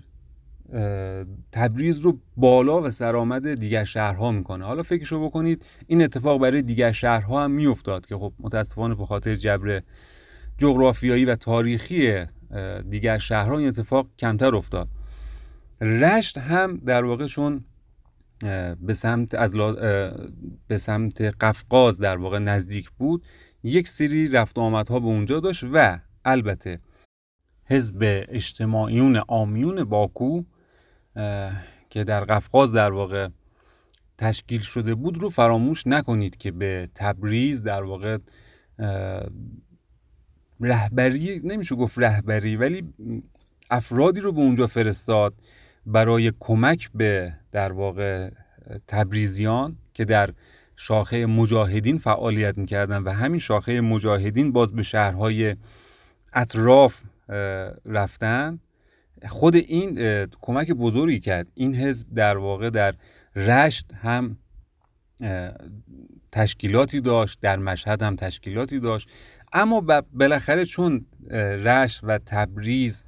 تبریز 1.51 1.97
رو 1.97 2.19
بالا 2.37 2.81
و 2.81 2.89
سرآمد 2.89 3.53
دیگر 3.53 3.83
شهرها 3.83 4.31
می‌کنه. 4.31 4.65
حالا 4.65 4.83
فکرشو 4.83 5.25
بکنید 5.25 5.65
این 5.87 6.01
اتفاق 6.01 6.41
برای 6.41 6.61
دیگر 6.61 6.91
شهرها 6.91 7.43
هم 7.43 7.51
میافتاد 7.51 8.05
که 8.05 8.15
خب 8.15 8.33
متاسفانه 8.39 8.95
به 8.95 9.05
خاطر 9.05 9.35
جبر 9.35 9.81
جغرافیایی 10.57 11.25
و 11.25 11.35
تاریخی 11.35 12.25
دیگر 12.89 13.17
شهرها 13.17 13.57
این 13.57 13.67
اتفاق 13.67 14.07
کمتر 14.19 14.55
افتاد. 14.55 14.87
رشت 15.81 16.37
هم 16.37 16.77
در 16.77 17.03
واقع 17.03 17.25
چون 17.25 17.65
به 18.81 18.93
سمت 18.93 19.35
از 19.35 19.55
به 20.67 20.77
سمت 20.77 21.21
قفقاز 21.21 21.99
در 21.99 22.17
واقع 22.17 22.39
نزدیک 22.39 22.89
بود. 22.89 23.23
یک 23.63 23.87
سری 23.87 24.27
رفت 24.27 24.57
آمدها 24.57 24.99
به 24.99 25.05
اونجا 25.05 25.39
داشت 25.39 25.63
و 25.73 25.99
البته 26.25 26.79
حزب 27.65 27.97
اجتماعیون 28.29 29.21
آمیون 29.27 29.83
باکو 29.83 30.43
که 31.89 32.03
در 32.03 32.25
قفقاز 32.25 32.73
در 32.73 32.91
واقع 32.91 33.27
تشکیل 34.17 34.61
شده 34.61 34.95
بود 34.95 35.17
رو 35.17 35.29
فراموش 35.29 35.87
نکنید 35.87 36.37
که 36.37 36.51
به 36.51 36.89
تبریز 36.95 37.63
در 37.63 37.83
واقع 37.83 38.17
رهبری 40.59 41.41
نمیشه 41.43 41.75
گفت 41.75 41.99
رهبری 41.99 42.55
ولی 42.55 42.93
افرادی 43.69 44.19
رو 44.19 44.31
به 44.31 44.39
اونجا 44.41 44.67
فرستاد 44.67 45.33
برای 45.87 46.33
کمک 46.39 46.89
به 46.93 47.33
در 47.51 47.71
واقع 47.71 48.29
تبریزیان 48.87 49.77
که 49.93 50.05
در 50.05 50.33
شاخه 50.75 51.25
مجاهدین 51.25 51.97
فعالیت 51.97 52.57
می‌کردن 52.57 53.03
و 53.03 53.09
همین 53.09 53.39
شاخه 53.39 53.81
مجاهدین 53.81 54.51
باز 54.51 54.73
به 54.73 54.83
شهرهای 54.83 55.55
اطراف 56.33 57.03
رفتن 57.85 58.59
خود 59.27 59.55
این 59.55 59.95
کمک 60.41 60.71
بزرگی 60.71 61.19
کرد. 61.19 61.47
این 61.53 61.75
حزب 61.75 62.13
در 62.13 62.37
واقع 62.37 62.69
در 62.69 62.95
رشت 63.35 63.93
هم 63.93 64.37
تشکیلاتی 66.31 67.01
داشت 67.01 67.39
در 67.41 67.57
مشهد 67.57 68.03
هم 68.03 68.15
تشکیلاتی 68.15 68.79
داشت. 68.79 69.09
اما 69.53 70.03
بالاخره 70.13 70.65
چون 70.65 71.05
رشت 71.63 71.99
و 72.03 72.17
تبریز 72.17 73.03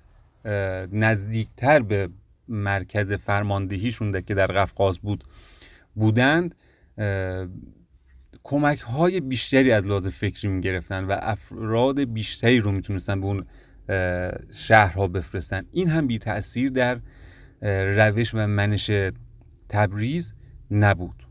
نزدیکتر 0.91 1.79
به 1.79 2.09
مرکز 2.49 3.13
فرماندهیشون 3.13 4.21
که 4.21 4.33
در 4.33 4.47
قفقاز 4.47 4.99
بود 4.99 5.23
بودند 5.95 6.55
کمک 8.43 8.79
های 8.79 9.19
بیشتری 9.19 9.71
از 9.71 9.87
لحاظ 9.87 10.07
فکری 10.07 10.47
می 10.47 10.61
گرفتن 10.61 11.03
و 11.03 11.15
افراد 11.19 11.99
بیشتری 12.03 12.59
رو 12.59 12.71
می‌تونستن 12.71 13.21
به 13.21 13.27
اون 13.27 13.45
شهرها 14.51 15.07
بفرستن. 15.07 15.61
این 15.71 15.89
هم 15.89 16.07
بی 16.07 16.19
تأثیر 16.19 16.69
در 16.69 16.99
روش 17.95 18.35
و 18.35 18.47
منش 18.47 18.91
تبریز 19.69 20.33
نبود. 20.71 21.23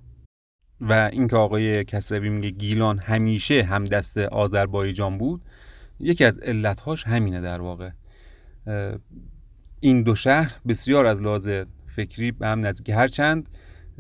و 0.81 1.11
اینکه 1.13 1.37
آقای 1.37 1.85
کسروی 1.85 2.29
میگه 2.29 2.51
گیلان 2.51 2.99
همیشه 2.99 3.63
هم 3.63 3.85
دست 3.85 4.19
آذربایجان 4.19 5.19
بود 5.19 5.43
یکی 6.01 6.25
از 6.25 6.39
علتهاش 6.39 7.05
همینه 7.05 7.41
در 7.41 7.61
واقع. 7.61 7.91
این 9.81 10.03
دو 10.03 10.15
شهر 10.15 10.61
بسیار 10.69 11.07
از 11.07 11.23
لحاظ 11.23 11.49
فکری 11.87 12.33
به 12.33 12.47
هم 12.47 12.67
نزدیک. 12.67 12.91
هرچند 12.91 13.49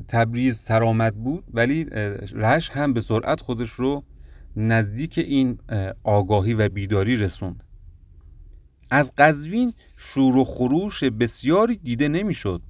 تبریز 0.08 0.56
سرآمد 0.56 1.14
بود 1.14 1.44
ولی 1.54 1.84
رش 2.34 2.70
هم 2.70 2.92
به 2.92 3.00
سرعت 3.00 3.40
خودش 3.40 3.70
رو 3.70 4.04
نزدیک 4.56 5.18
این 5.18 5.58
آگاهی 6.02 6.54
و 6.54 6.68
بیداری 6.68 7.16
رسوند. 7.16 7.64
از 8.90 9.12
قزوین 9.18 9.72
شور 9.96 10.36
و 10.36 10.44
خروش 10.44 11.04
بسیاری 11.04 11.76
دیده 11.76 12.08
نمی‌شد 12.08 12.62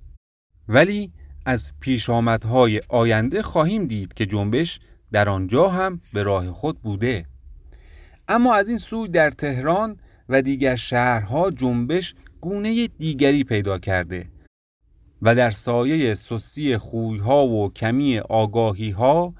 ولی 0.68 1.12
از 1.46 1.72
پیشامدهای 1.80 2.80
آینده 2.88 3.42
خواهیم 3.42 3.86
دید 3.86 4.14
که 4.14 4.26
جنبش 4.26 4.80
در 5.12 5.28
آنجا 5.28 5.68
هم 5.68 6.00
به 6.12 6.22
راه 6.22 6.52
خود 6.52 6.82
بوده. 6.82 7.26
اما 8.28 8.54
از 8.54 8.68
این 8.68 8.78
سوی 8.78 9.08
در 9.08 9.30
تهران 9.30 9.96
و 10.28 10.42
دیگر 10.42 10.76
شهرها 10.76 11.50
جنبش 11.50 12.14
گونه 12.40 12.86
دیگری 12.86 13.44
پیدا 13.44 13.78
کرده 13.78 14.26
و 15.22 15.34
در 15.34 15.50
سایه 15.50 16.14
سستی 16.14 16.76
خویها 16.76 17.46
و 17.46 17.72
کمی 17.72 18.18
آگاهیها 18.18 19.34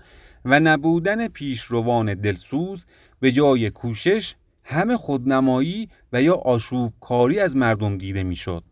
و 0.45 0.61
نبودن 0.61 1.29
پیشروان 1.29 2.15
دلسوز 2.15 2.87
به 3.21 3.33
جای 3.33 3.71
کوشش 3.71 4.35
همه 4.65 4.97
خودنمایی 4.97 5.89
و 6.13 6.23
یا 6.23 6.35
آشوب 6.35 6.93
کاری 7.01 7.41
از 7.41 7.57
مردم 7.57 7.99
دیده 7.99 8.23
می‌شد. 8.23 8.65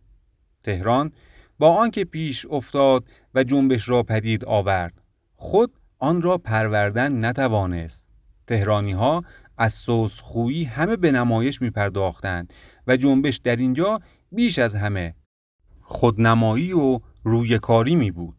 تهران 0.62 1.12
با 1.58 1.74
آنکه 1.74 2.04
پیش 2.04 2.46
افتاد 2.50 3.04
و 3.34 3.44
جنبش 3.44 3.88
را 3.88 4.02
پدید 4.02 4.44
آورد 4.44 5.02
خود 5.36 5.72
آن 5.98 6.22
را 6.22 6.38
پروردن 6.38 7.24
نتوانست 7.24 8.06
تهرانی 8.46 8.92
ها 8.92 9.24
از 9.58 9.72
سوس 9.72 10.20
خویی 10.20 10.64
همه 10.64 10.96
به 10.96 11.12
نمایش 11.12 11.62
می 11.62 11.70
پرداختند 11.70 12.54
و 12.86 12.96
جنبش 12.96 13.36
در 13.36 13.56
اینجا 13.56 14.00
بیش 14.32 14.58
از 14.58 14.74
همه 14.74 15.14
خودنمایی 15.80 16.72
و 16.72 17.00
روی 17.24 17.58
کاری 17.58 17.94
می 17.94 18.10
بود. 18.10 18.36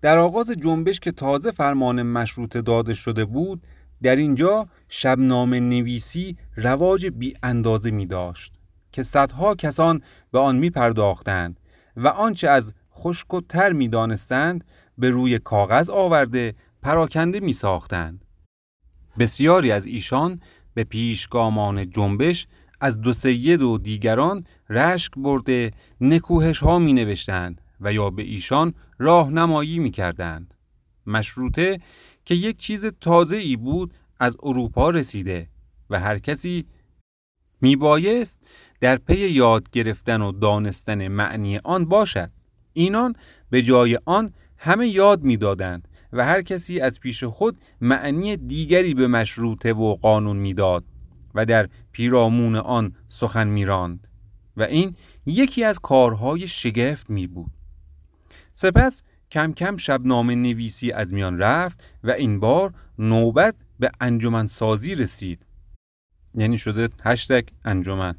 در 0.00 0.18
آغاز 0.18 0.50
جنبش 0.50 1.00
که 1.00 1.12
تازه 1.12 1.50
فرمان 1.50 2.02
مشروط 2.02 2.56
داده 2.56 2.94
شده 2.94 3.24
بود 3.24 3.62
در 4.02 4.16
اینجا 4.16 4.68
شبنام 4.88 5.54
نویسی 5.54 6.36
رواج 6.56 7.06
بی 7.06 7.34
اندازه 7.42 7.90
می 7.90 8.06
داشت 8.06 8.52
که 8.92 9.02
صدها 9.02 9.54
کسان 9.54 10.02
به 10.32 10.38
آن 10.38 10.56
می 10.56 10.70
پرداختند 10.70 11.60
و 11.96 12.08
آنچه 12.08 12.48
از 12.48 12.74
خشک 12.94 13.34
و 13.34 13.40
می 13.72 13.88
دانستند 13.88 14.64
به 14.98 15.10
روی 15.10 15.38
کاغذ 15.38 15.90
آورده 15.90 16.54
پراکنده 16.82 17.40
می 17.40 17.52
ساختند. 17.52 18.24
بسیاری 19.18 19.72
از 19.72 19.86
ایشان 19.86 20.40
به 20.74 20.84
پیشگامان 20.84 21.90
جنبش 21.90 22.46
از 22.80 23.00
دو 23.00 23.12
سید 23.12 23.62
و 23.62 23.78
دیگران 23.78 24.44
رشک 24.70 25.12
برده 25.16 25.70
نکوهش 26.00 26.58
ها 26.58 26.78
می 26.78 27.16
و 27.80 27.92
یا 27.92 28.10
به 28.10 28.22
ایشان 28.22 28.74
راهنمایی 28.98 29.78
می 29.78 29.90
کردند. 29.90 30.54
مشروطه 31.06 31.80
که 32.24 32.34
یک 32.34 32.56
چیز 32.56 32.86
تازه 33.00 33.36
ای 33.36 33.56
بود 33.56 33.94
از 34.20 34.36
اروپا 34.42 34.90
رسیده 34.90 35.48
و 35.90 36.00
هر 36.00 36.18
کسی 36.18 36.66
می 37.60 37.76
بایست 37.76 38.40
در 38.80 38.96
پی 38.96 39.30
یاد 39.30 39.70
گرفتن 39.70 40.22
و 40.22 40.32
دانستن 40.32 41.08
معنی 41.08 41.58
آن 41.58 41.84
باشد. 41.84 42.30
اینان 42.72 43.14
به 43.50 43.62
جای 43.62 43.98
آن 44.04 44.32
همه 44.58 44.88
یاد 44.88 45.22
می‌دادند 45.22 45.88
و 46.12 46.24
هر 46.24 46.42
کسی 46.42 46.80
از 46.80 47.00
پیش 47.00 47.24
خود 47.24 47.58
معنی 47.80 48.36
دیگری 48.36 48.94
به 48.94 49.06
مشروطه 49.06 49.72
و 49.72 49.94
قانون 49.94 50.36
می‌داد 50.36 50.84
و 51.34 51.46
در 51.46 51.68
پیرامون 51.92 52.56
آن 52.56 52.94
سخن 53.08 53.48
میراند 53.48 54.06
و 54.56 54.62
این 54.62 54.96
یکی 55.26 55.64
از 55.64 55.78
کارهای 55.78 56.48
شگفت 56.48 57.10
می 57.10 57.26
بود. 57.26 57.50
سپس 58.52 59.02
کم 59.30 59.52
کم 59.52 59.76
شبنامه 59.76 60.34
نویسی 60.34 60.92
از 60.92 61.14
میان 61.14 61.38
رفت 61.38 61.84
و 62.04 62.10
این 62.10 62.40
بار 62.40 62.74
نوبت 62.98 63.54
به 63.78 63.90
انجمن 64.00 64.46
سازی 64.46 64.94
رسید 64.94 65.46
یعنی 66.34 66.58
شده 66.58 66.88
هشتگ 67.04 67.48
انجمن 67.64 68.14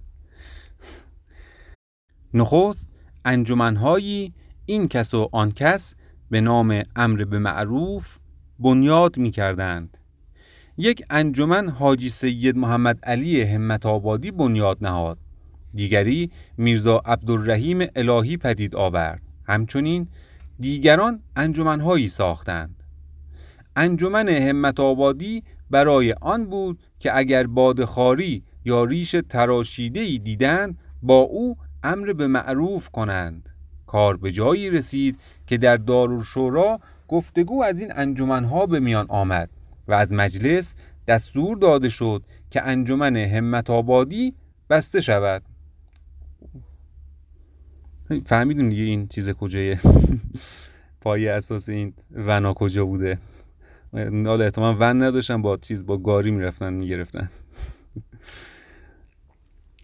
نخست 2.33 2.91
انجمنهایی 3.25 4.33
این 4.65 4.87
کس 4.87 5.13
و 5.13 5.29
آن 5.31 5.51
کس 5.51 5.95
به 6.29 6.41
نام 6.41 6.83
امر 6.95 7.23
به 7.23 7.39
معروف 7.39 8.17
بنیاد 8.59 9.17
می 9.17 9.31
کردند. 9.31 9.97
یک 10.77 11.03
انجمن 11.09 11.69
حاجی 11.69 12.09
سید 12.09 12.57
محمد 12.57 13.05
علی 13.05 13.41
همت 13.41 13.85
آبادی 13.85 14.31
بنیاد 14.31 14.77
نهاد 14.81 15.19
دیگری 15.77 16.31
میرزا 16.57 17.01
عبدالرحیم 17.05 17.87
الهی 17.95 18.37
پدید 18.37 18.75
آورد. 18.75 19.21
همچنین 19.47 20.07
دیگران 20.59 21.19
انجمنهایی 21.35 22.07
ساختند. 22.07 22.83
انجمن 23.75 24.29
همت 24.29 24.79
آبادی 24.79 25.43
برای 25.69 26.13
آن 26.13 26.45
بود 26.45 26.79
که 26.99 27.17
اگر 27.17 27.47
بادخاری 27.47 28.43
یا 28.65 28.83
ریش 28.83 29.15
تراشیده 29.29 29.99
ای 29.99 30.19
دیدند 30.19 30.77
با 31.01 31.19
او 31.19 31.57
امر 31.83 32.13
به 32.13 32.27
معروف 32.27 32.89
کنند. 32.89 33.49
کار 33.87 34.17
به 34.17 34.31
جایی 34.31 34.69
رسید 34.69 35.19
که 35.47 35.57
در 35.57 35.77
دارالشورا 35.77 36.79
گفتگو 37.07 37.63
از 37.63 37.81
این 37.81 37.91
انجمنها 37.95 38.65
به 38.65 38.79
میان 38.79 39.05
آمد 39.09 39.49
و 39.87 39.93
از 39.93 40.13
مجلس 40.13 40.75
دستور 41.07 41.57
داده 41.57 41.89
شد 41.89 42.23
که 42.51 42.61
انجمن 42.61 43.15
همت 43.15 43.69
آبادی 43.69 44.33
بسته 44.69 44.99
شود. 44.99 45.43
فهمیدون 48.25 48.69
دیگه 48.69 48.83
این 48.83 49.07
چیز 49.07 49.29
کجایه؟ 49.29 49.79
پای 51.01 51.27
اساس 51.27 51.69
این 51.69 51.93
ونا 52.11 52.53
کجا 52.53 52.85
بوده؟ 52.85 53.17
حالا 53.93 54.43
احتمال 54.43 54.75
ون 54.79 55.03
نداشتن 55.03 55.41
با 55.41 55.57
چیز 55.57 55.85
با 55.85 55.97
گاری 55.97 56.31
می‌رفتن 56.31 56.73
می‌گرفتن. 56.73 57.29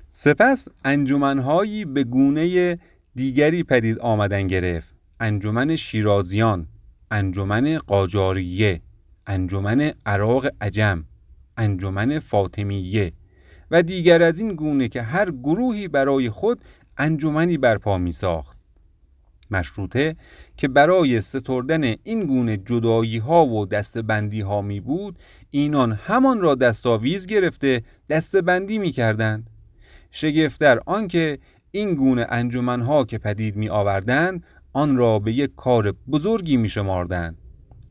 سپس 0.09 0.67
انجمنهایی 0.85 1.85
به 1.85 2.03
گونه 2.03 2.77
دیگری 3.15 3.63
پدید 3.63 3.99
آمدن 3.99 4.47
گرفت. 4.47 4.95
انجمن 5.19 5.75
شیرازیان 5.75 6.67
انجمن 7.11 7.77
قاجاریه 7.77 8.81
انجمن 9.27 9.91
عراق 10.05 10.47
عجم 10.61 11.03
انجمن 11.57 12.19
فاطمیه 12.19 13.13
و 13.71 13.83
دیگر 13.83 14.23
از 14.23 14.39
این 14.39 14.55
گونه 14.55 14.87
که 14.87 15.01
هر 15.01 15.31
گروهی 15.31 15.87
برای 15.87 16.29
خود 16.29 16.61
انجمنی 16.97 17.57
برپا 17.57 17.97
می 17.97 18.11
ساخت 18.11 18.57
مشروطه 19.51 20.15
که 20.57 20.67
برای 20.67 21.21
ستردن 21.21 21.95
این 22.03 22.25
گونه 22.25 22.57
جدایی 22.57 23.17
ها 23.17 23.45
و 23.45 23.65
دستبندی 23.65 24.41
ها 24.41 24.61
می 24.61 24.79
بود 24.79 25.19
اینان 25.49 25.91
همان 25.91 26.41
را 26.41 26.55
دستاویز 26.55 27.25
گرفته 27.25 27.83
دستبندی 28.09 28.77
می 28.77 28.91
کردند 28.91 29.49
شگفتر 30.11 30.79
آنکه 30.85 31.39
این 31.71 31.95
گونه 31.95 32.25
انجمن 32.29 32.81
ها 32.81 33.05
که 33.05 33.17
پدید 33.17 33.55
می 33.55 33.69
آوردند 33.69 34.43
آن 34.73 34.97
را 34.97 35.19
به 35.19 35.31
یک 35.31 35.55
کار 35.55 35.91
بزرگی 35.91 36.57
می 36.57 36.69
شماردند 36.69 37.37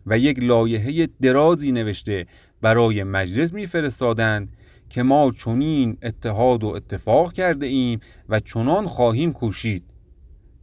و 0.06 0.18
یک 0.18 0.38
لایحه 0.42 1.08
درازی 1.22 1.72
نوشته 1.72 2.26
برای 2.60 3.04
مجلس 3.04 3.52
می 3.52 3.66
فرستادند 3.66 4.56
که 4.92 5.02
ما 5.02 5.32
چنین 5.38 5.96
اتحاد 6.02 6.64
و 6.64 6.66
اتفاق 6.66 7.32
کرده 7.32 7.66
ایم 7.66 8.00
و 8.28 8.40
چنان 8.40 8.86
خواهیم 8.86 9.32
کوشید. 9.32 9.84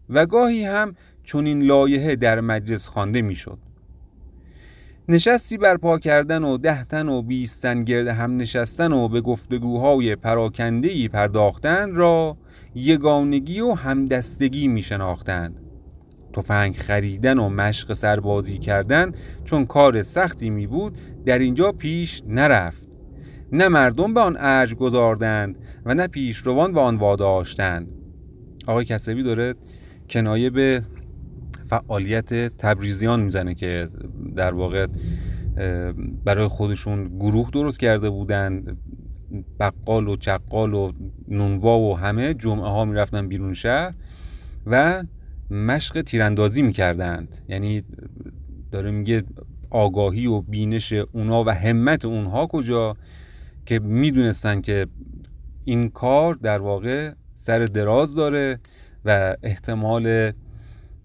و 0.09 0.25
گاهی 0.25 0.63
هم 0.63 0.95
چنین 1.23 1.61
لایحه 1.61 2.15
در 2.15 2.41
مجلس 2.41 2.87
خوانده 2.87 3.21
می‌شد. 3.21 3.57
نشستی 5.07 5.57
برپا 5.57 5.99
کردن 5.99 6.43
و 6.43 6.57
دهتن 6.57 7.09
و 7.09 7.21
بیستن 7.21 7.83
گرد 7.83 8.07
هم 8.07 8.35
نشستن 8.35 8.91
و 8.91 9.07
به 9.07 9.21
گفتگوهای 9.21 10.15
پراکندهی 10.15 11.07
پرداختن 11.07 11.95
را 11.95 12.37
یگانگی 12.75 13.61
و 13.61 13.73
همدستگی 13.73 14.67
می 14.67 14.81
شناختند 14.81 15.55
تفنگ 16.33 16.75
خریدن 16.75 17.39
و 17.39 17.49
مشق 17.49 17.93
سربازی 17.93 18.57
کردن 18.57 19.11
چون 19.45 19.65
کار 19.65 20.01
سختی 20.01 20.49
می 20.49 20.67
بود 20.67 20.97
در 21.25 21.39
اینجا 21.39 21.71
پیش 21.71 22.23
نرفت. 22.27 22.88
نه 23.51 23.67
مردم 23.67 24.13
به 24.13 24.19
آن 24.19 24.37
ارج 24.39 24.75
گذاردند 24.75 25.55
و 25.85 25.93
نه 25.93 26.07
پیشروان 26.07 26.73
به 26.73 26.79
آن 26.79 26.95
واداشتند. 26.95 27.87
آقای 28.67 28.85
کسروی 28.85 29.23
داره 29.23 29.53
کنایه 30.09 30.49
به 30.49 30.83
فعالیت 31.69 32.57
تبریزیان 32.57 33.19
می‌زنه 33.19 33.55
که 33.55 33.89
در 34.35 34.53
واقع 34.53 34.87
برای 36.25 36.47
خودشون 36.47 37.17
گروه 37.19 37.49
درست 37.53 37.79
کرده 37.79 38.09
بودن. 38.09 38.77
بقال 39.59 40.07
و 40.07 40.15
چقال 40.15 40.73
و 40.73 40.91
نونوا 41.27 41.79
و 41.79 41.97
همه 41.97 42.33
جمعه 42.33 42.67
ها 42.67 42.85
می‌رفتن 42.85 43.27
بیرون 43.27 43.53
شهر 43.53 43.93
و 44.65 45.03
مشق 45.51 46.01
تیراندازی 46.01 46.61
می‌کردند. 46.61 47.37
یعنی 47.47 47.83
داره 48.71 48.91
میگه 48.91 49.23
آگاهی 49.69 50.27
و 50.27 50.41
بینش 50.41 50.93
اونا 50.93 51.43
و 51.43 51.49
همت 51.49 52.05
اونها 52.05 52.47
کجا؟ 52.47 52.97
که 53.69 53.79
می‌دونستن 53.79 54.61
که 54.61 54.87
این 55.65 55.89
کار 55.89 56.33
در 56.33 56.59
واقع 56.59 57.11
سر 57.35 57.59
دراز 57.59 58.15
داره 58.15 58.59
و 59.05 59.35
احتمال 59.43 60.31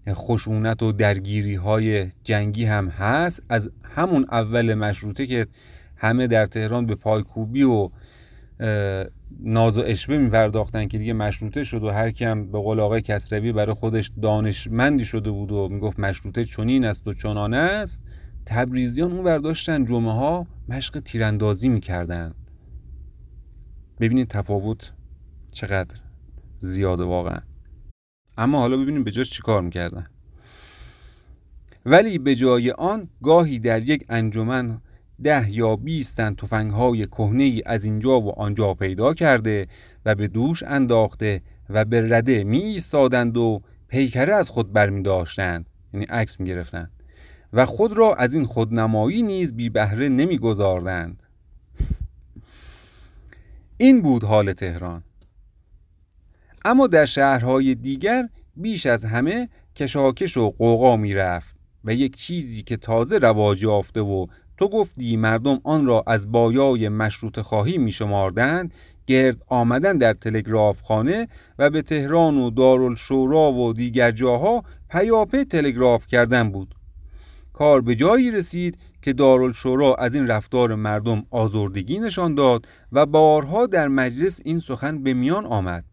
خشونت 0.09 0.83
و 0.83 0.91
درگیری 0.91 1.55
های 1.55 2.09
جنگی 2.23 2.65
هم 2.65 2.87
هست. 2.87 3.43
از 3.49 3.71
همون 3.83 4.25
اول 4.31 4.73
مشروطه 4.73 5.27
که 5.27 5.47
همه 5.95 6.27
در 6.27 6.45
تهران 6.45 6.85
به 6.85 6.95
پایکوبی 6.95 7.63
و 7.63 7.89
ناز 9.39 9.77
و 9.77 9.81
اشوه 9.85 10.17
می 10.17 10.29
پرداختن 10.29 10.87
که 10.87 10.97
دیگه 10.97 11.13
مشروطه 11.13 11.63
شد 11.63 11.83
و 11.83 11.89
هر 11.89 12.11
کم 12.11 12.51
به 12.51 12.59
قول 12.59 12.79
آقای 12.79 13.01
کسروی 13.01 13.51
برای 13.51 13.73
خودش 13.75 14.11
دانشمندی 14.21 15.05
شده 15.05 15.31
بود 15.31 15.51
و 15.51 15.69
می‌گفت 15.69 15.99
مشروطه 15.99 16.43
چنین 16.43 16.85
است 16.85 17.07
و 17.07 17.13
چنانه 17.13 17.57
است 17.57 18.01
تبریزیان 18.45 19.11
اون 19.11 19.23
برداشتن 19.23 19.85
جمعه 19.85 20.11
ها 20.11 20.47
مشق 20.69 20.99
تیراندازی 20.99 21.69
می‌کردن. 21.69 22.33
ببینید 23.99 24.27
تفاوت 24.27 24.91
چقدر 25.51 25.95
زیاده 26.59 27.03
واقعا. 27.03 27.39
اما 28.37 28.59
حالا 28.59 28.77
ببینیم 28.77 29.03
به 29.03 29.11
جاش 29.11 29.29
چیکار 29.29 29.61
می‌کردن. 29.61 30.07
ولی 31.85 32.17
به 32.17 32.35
جای 32.35 32.71
آن 32.71 33.09
گاهی 33.23 33.59
در 33.59 33.89
یک 33.89 34.05
انجمن 34.09 34.81
ده 35.23 35.51
یا 35.51 35.75
بیست 35.75 36.17
تن 36.17 36.35
تفنگ 36.35 36.71
های 36.71 37.05
کهنه 37.05 37.61
از 37.65 37.85
اینجا 37.85 38.21
و 38.21 38.39
آنجا 38.39 38.73
پیدا 38.73 39.13
کرده 39.13 39.67
و 40.05 40.15
به 40.15 40.27
دوش 40.27 40.63
انداخته 40.63 41.41
و 41.69 41.85
به 41.85 42.01
رده 42.01 42.43
می 42.43 42.63
ایستادند 42.63 43.37
و 43.37 43.61
پیکره 43.87 44.33
از 44.33 44.49
خود 44.49 44.73
برمی 44.73 45.03
داشتند 45.03 45.69
یعنی 45.93 46.05
عکس 46.05 46.39
می 46.39 46.47
گرفتند 46.47 46.91
و 47.53 47.65
خود 47.65 47.93
را 47.93 48.15
از 48.15 48.33
این 48.33 48.45
خودنمایی 48.45 49.21
نیز 49.21 49.53
بی 49.53 49.69
بهره 49.69 50.09
نمی 50.09 50.37
گذاردند 50.37 51.23
این 53.77 54.01
بود 54.01 54.23
حال 54.23 54.53
تهران. 54.53 55.03
اما 56.65 56.87
در 56.87 57.05
شهرهای 57.05 57.75
دیگر 57.75 58.29
بیش 58.55 58.85
از 58.85 59.05
همه 59.05 59.49
کشاکش 59.75 60.37
و 60.37 60.49
قوقا 60.49 60.97
می 60.97 61.13
رفت 61.13 61.55
و 61.83 61.93
یک 61.93 62.15
چیزی 62.15 62.63
که 62.63 62.77
تازه 62.77 63.17
رواج 63.17 63.63
یافته 63.63 64.01
و 64.01 64.27
تو 64.57 64.69
گفتی 64.69 65.17
مردم 65.17 65.59
آن 65.63 65.85
را 65.85 66.03
از 66.07 66.31
بایای 66.31 66.89
مشروط 66.89 67.39
خواهی 67.39 67.77
می 67.77 67.91
شماردند 67.91 68.73
گرد 69.07 69.43
آمدن 69.47 69.97
در 69.97 70.13
تلگراف 70.13 70.81
خانه 70.81 71.27
و 71.59 71.69
به 71.69 71.81
تهران 71.81 72.37
و 72.37 72.49
دارالشورا 72.49 73.51
و 73.53 73.73
دیگر 73.73 74.11
جاها 74.11 74.63
پیاپی 74.89 75.45
تلگراف 75.45 76.07
کردن 76.07 76.51
بود. 76.51 76.75
کار 77.53 77.81
به 77.81 77.95
جایی 77.95 78.31
رسید 78.31 78.77
که 79.05 79.13
دارالشورا 79.13 79.95
از 79.95 80.15
این 80.15 80.27
رفتار 80.27 80.75
مردم 80.75 81.23
آزردگی 81.31 81.99
نشان 81.99 82.35
داد 82.35 82.67
و 82.91 83.05
بارها 83.05 83.65
در 83.65 83.87
مجلس 83.87 84.39
این 84.45 84.59
سخن 84.59 85.03
به 85.03 85.13
میان 85.13 85.45
آمد. 85.45 85.85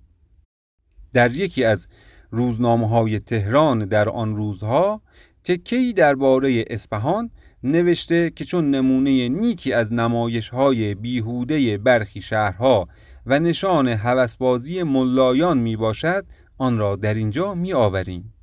در 1.12 1.36
یکی 1.36 1.64
از 1.64 1.88
روزنامه 2.30 2.88
های 2.88 3.18
تهران 3.18 3.78
در 3.78 4.08
آن 4.08 4.36
روزها 4.36 5.02
تکهی 5.44 5.92
درباره 5.92 6.64
اسپهان 6.66 7.30
نوشته 7.62 8.30
که 8.30 8.44
چون 8.44 8.70
نمونه 8.70 9.28
نیکی 9.28 9.72
از 9.72 9.92
نمایش 9.92 10.48
های 10.48 10.94
بیهوده 10.94 11.78
برخی 11.78 12.20
شهرها 12.20 12.88
و 13.26 13.40
نشان 13.40 13.88
هوسبازی 13.88 14.82
ملایان 14.82 15.58
می 15.58 15.76
باشد 15.76 16.26
آن 16.58 16.78
را 16.78 16.96
در 16.96 17.14
اینجا 17.14 17.54
می 17.54 17.72
آوریم 17.72 18.34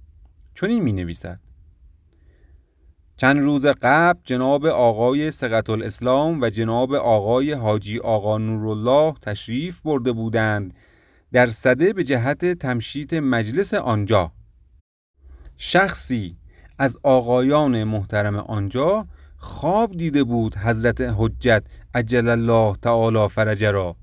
چون 0.54 0.70
این 0.70 0.84
می 0.84 0.94
نویسد 0.94 1.49
چند 3.20 3.40
روز 3.40 3.66
قبل 3.66 4.20
جناب 4.24 4.66
آقای 4.66 5.32
سقط 5.32 5.70
الاسلام 5.70 6.42
و 6.42 6.50
جناب 6.50 6.94
آقای 6.94 7.54
حاجی 7.54 8.00
آقا 8.00 8.38
نورالله 8.38 9.14
تشریف 9.22 9.82
برده 9.82 10.12
بودند. 10.12 10.74
در 11.32 11.48
صده 11.48 11.94
به 11.94 12.04
جهت 12.04 12.46
تمشیت 12.46 13.14
مجلس 13.14 13.74
آنجا. 13.74 14.32
شخصی 15.58 16.38
از 16.78 16.98
آقایان 17.04 17.84
محترم 17.84 18.36
آنجا 18.36 19.08
خواب 19.38 19.92
دیده 19.92 20.24
بود 20.24 20.56
حضرت 20.56 21.02
حجت 21.02 21.64
عجل 21.96 22.30
الله 22.30 22.76
تعالی 22.82 23.28
فرجه 23.28 23.72
را 23.72 23.96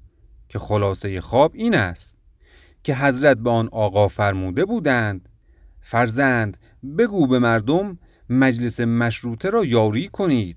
که 0.48 0.58
خلاصه 0.58 1.20
خواب 1.20 1.52
این 1.54 1.74
است 1.74 2.16
که 2.82 2.96
حضرت 2.96 3.36
به 3.36 3.50
آن 3.50 3.68
آقا 3.72 4.08
فرموده 4.08 4.64
بودند 4.64 5.28
فرزند 5.80 6.56
بگو 6.98 7.26
به 7.26 7.38
مردم 7.38 7.98
مجلس 8.30 8.80
مشروطه 8.80 9.50
را 9.50 9.64
یاری 9.64 10.08
کنید. 10.08 10.56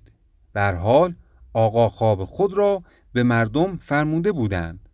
بر 0.53 0.73
حال 0.73 1.15
آقا 1.53 1.89
خواب 1.89 2.25
خود 2.25 2.53
را 2.53 2.83
به 3.13 3.23
مردم 3.23 3.77
فرموده 3.77 4.31
بودند. 4.31 4.89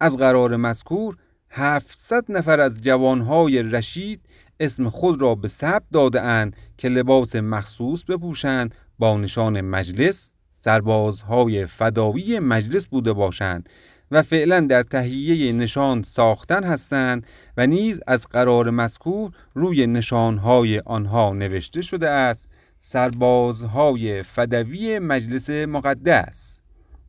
از 0.00 0.16
قرار 0.16 0.56
مذکور 0.56 1.16
700 1.50 2.24
نفر 2.28 2.60
از 2.60 2.82
جوانهای 2.82 3.62
رشید 3.62 4.20
اسم 4.60 4.88
خود 4.88 5.22
را 5.22 5.34
به 5.34 5.48
ثبت 5.48 5.82
داده 5.92 6.20
اند 6.20 6.56
که 6.78 6.88
لباس 6.88 7.36
مخصوص 7.36 8.04
بپوشند 8.04 8.74
با 8.98 9.16
نشان 9.16 9.60
مجلس 9.60 10.32
سربازهای 10.52 11.66
فداوی 11.66 12.38
مجلس 12.38 12.86
بوده 12.86 13.12
باشند. 13.12 13.68
و 14.10 14.22
فعلا 14.22 14.60
در 14.60 14.82
تهیه 14.82 15.52
نشان 15.52 16.02
ساختن 16.02 16.64
هستند 16.64 17.26
و 17.56 17.66
نیز 17.66 18.00
از 18.06 18.26
قرار 18.26 18.70
مذکور 18.70 19.32
روی 19.54 19.86
نشانهای 19.86 20.78
آنها 20.78 21.32
نوشته 21.32 21.82
شده 21.82 22.08
است 22.08 22.48
سربازهای 22.78 24.22
فدوی 24.22 24.98
مجلس 24.98 25.50
مقدس. 25.50 26.60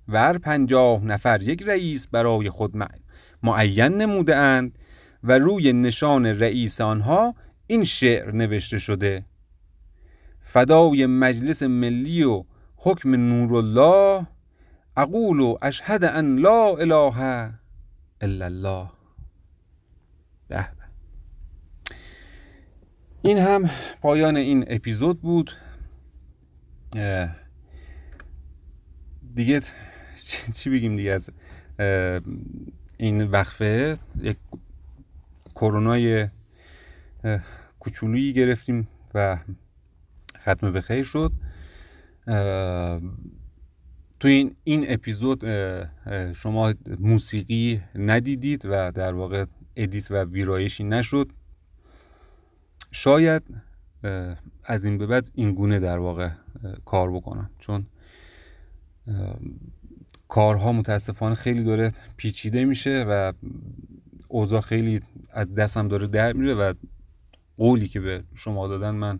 ور 0.07 0.37
پنجاه 0.37 1.05
نفر 1.05 1.41
یک 1.41 1.63
رئیس 1.63 2.07
برای 2.07 2.49
خود 2.49 2.73
معین 3.43 3.97
نموده 3.97 4.35
اند 4.35 4.77
و 5.23 5.39
روی 5.39 5.73
نشان 5.73 6.25
رئیس 6.25 6.81
آنها 6.81 7.35
این 7.67 7.83
شعر 7.83 8.31
نوشته 8.31 8.79
شده 8.79 9.25
فدای 10.41 11.05
مجلس 11.05 11.63
ملی 11.63 12.23
و 12.23 12.43
حکم 12.75 13.15
نور 13.15 13.55
الله 13.55 14.27
اقول 14.97 15.39
و 15.39 15.57
اشهد 15.61 16.03
ان 16.03 16.35
لا 16.35 16.77
اله 16.77 17.21
الا 18.21 18.45
الله. 18.45 18.89
به 20.47 20.67
این 23.21 23.37
هم 23.37 23.69
پایان 24.01 24.37
این 24.37 24.65
اپیزود 24.67 25.21
بود. 25.21 25.51
دیگه 29.35 29.61
چی 30.53 30.69
بگیم 30.69 30.95
دیگه 30.95 31.11
از 31.11 31.29
این 32.97 33.23
وقفه؟ 33.23 33.97
یک 34.19 34.37
کرونای 35.55 36.27
کوچولویی 37.79 38.33
گرفتیم 38.33 38.87
و 39.13 39.37
ختم 40.37 40.71
به 40.71 40.81
خیر 40.81 41.03
شد. 41.03 41.31
تو 44.21 44.27
این 44.27 44.55
این 44.63 44.85
اپیزود 44.87 45.43
شما 46.33 46.73
موسیقی 46.99 47.81
ندیدید 47.95 48.65
و 48.65 48.91
در 48.91 49.13
واقع 49.13 49.45
ادیت 49.75 50.11
و 50.11 50.23
ویرایشی 50.23 50.83
نشد. 50.83 51.31
شاید 52.91 53.43
از 54.63 54.85
این 54.85 54.97
به 54.97 55.07
بعد 55.07 55.31
این 55.33 55.53
گونه 55.53 55.79
در 55.79 55.97
واقع 55.97 56.29
کار 56.85 57.11
بکنم. 57.11 57.49
چون 57.59 57.85
کارها 60.27 60.71
متاسفانه 60.71 61.35
خیلی 61.35 61.63
داره 61.63 61.91
پیچیده 62.17 62.65
میشه 62.65 63.05
و 63.09 63.33
اوضاع 64.27 64.61
خیلی 64.61 65.01
از 65.31 65.55
دستم 65.55 65.87
داره 65.87 66.07
در 66.07 66.33
میره 66.33 66.53
و 66.53 66.73
قولی 67.57 67.87
که 67.87 67.99
به 67.99 68.23
شما 68.35 68.67
دادن 68.67 68.91
من 68.91 69.19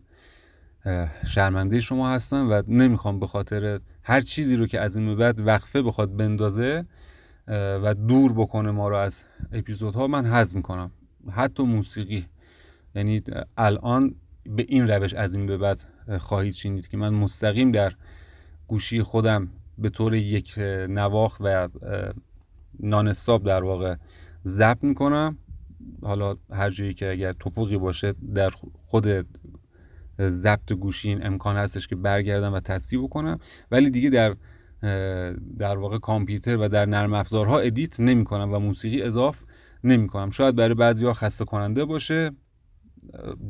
شرمنده 1.28 1.82
شما 1.82 2.10
هستم 2.10 2.52
و 2.52 2.64
نمی‌خوام 2.68 3.20
به 3.20 3.28
خاطر 3.28 3.80
هر 4.04 4.22
چیزی 4.22 4.56
رو 4.56 4.68
که 4.68 4.80
از 4.80 4.96
این 4.96 5.16
بعد 5.16 5.40
وقفه 5.40 5.82
بخواد 5.82 6.16
بندازه 6.18 6.86
و 7.48 7.96
دور 8.08 8.34
بکنه 8.34 8.72
ما 8.72 8.90
رو 8.90 8.96
از 8.96 9.24
اپیزودها 9.52 10.08
من 10.08 10.26
حذف 10.26 10.56
می‌کنم. 10.56 10.92
حتی 11.32 11.64
موسیقی. 11.64 12.26
یعنی 12.96 13.22
الان 13.58 14.16
به 14.46 14.66
این 14.68 14.88
روش 14.88 15.14
از 15.14 15.36
این 15.36 15.46
به 15.46 15.58
بعد 15.58 15.86
خواهید 16.20 16.54
شنید 16.54 16.88
که 16.88 16.98
من 16.98 17.14
مستقیم 17.14 17.72
در 17.72 17.94
گوشی 18.68 19.04
خودم 19.04 19.50
به 19.78 19.90
طور 19.90 20.16
یک 20.16 20.54
نواخ 20.90 21.38
و 21.40 21.70
نانستاب 22.80 23.44
در 23.44 23.64
واقع 23.64 23.96
ضبط 24.46 24.84
می‌کنم. 24.84 25.38
حالا 26.02 26.36
هر 26.52 26.70
جایی 26.70 26.94
که 26.94 27.12
اگر 27.12 27.34
توپقی 27.34 27.78
باشه 27.78 28.14
در 28.36 28.50
خود 28.82 29.28
ضبط 30.30 30.74
گوشی 30.74 31.10
این 31.10 31.26
امکان 31.26 31.58
هستش 31.58 31.88
که 31.88 31.96
برگردم 31.96 32.54
و 32.54 32.60
تصدیح 32.60 33.04
بکنم. 33.04 33.40
ولی 33.72 33.90
دیگه 33.90 34.10
در 34.10 34.36
در 35.58 35.78
واقع 35.78 35.98
کامپیوتر 35.98 36.58
و 36.58 36.68
در 36.68 36.86
نرم 36.86 37.14
افزارها 37.14 37.60
edit 37.60 38.00
نمی 38.00 38.24
کنم 38.24 38.54
و 38.54 38.60
موسیقی 38.60 39.02
اضاف 39.02 39.44
نمی 39.84 40.08
کنم 40.08 40.30
شاید 40.30 40.56
برای 40.56 40.74
بعضی 40.74 41.14
خسته 41.14 41.46
کننده 41.46 41.86
باشه 41.86 42.32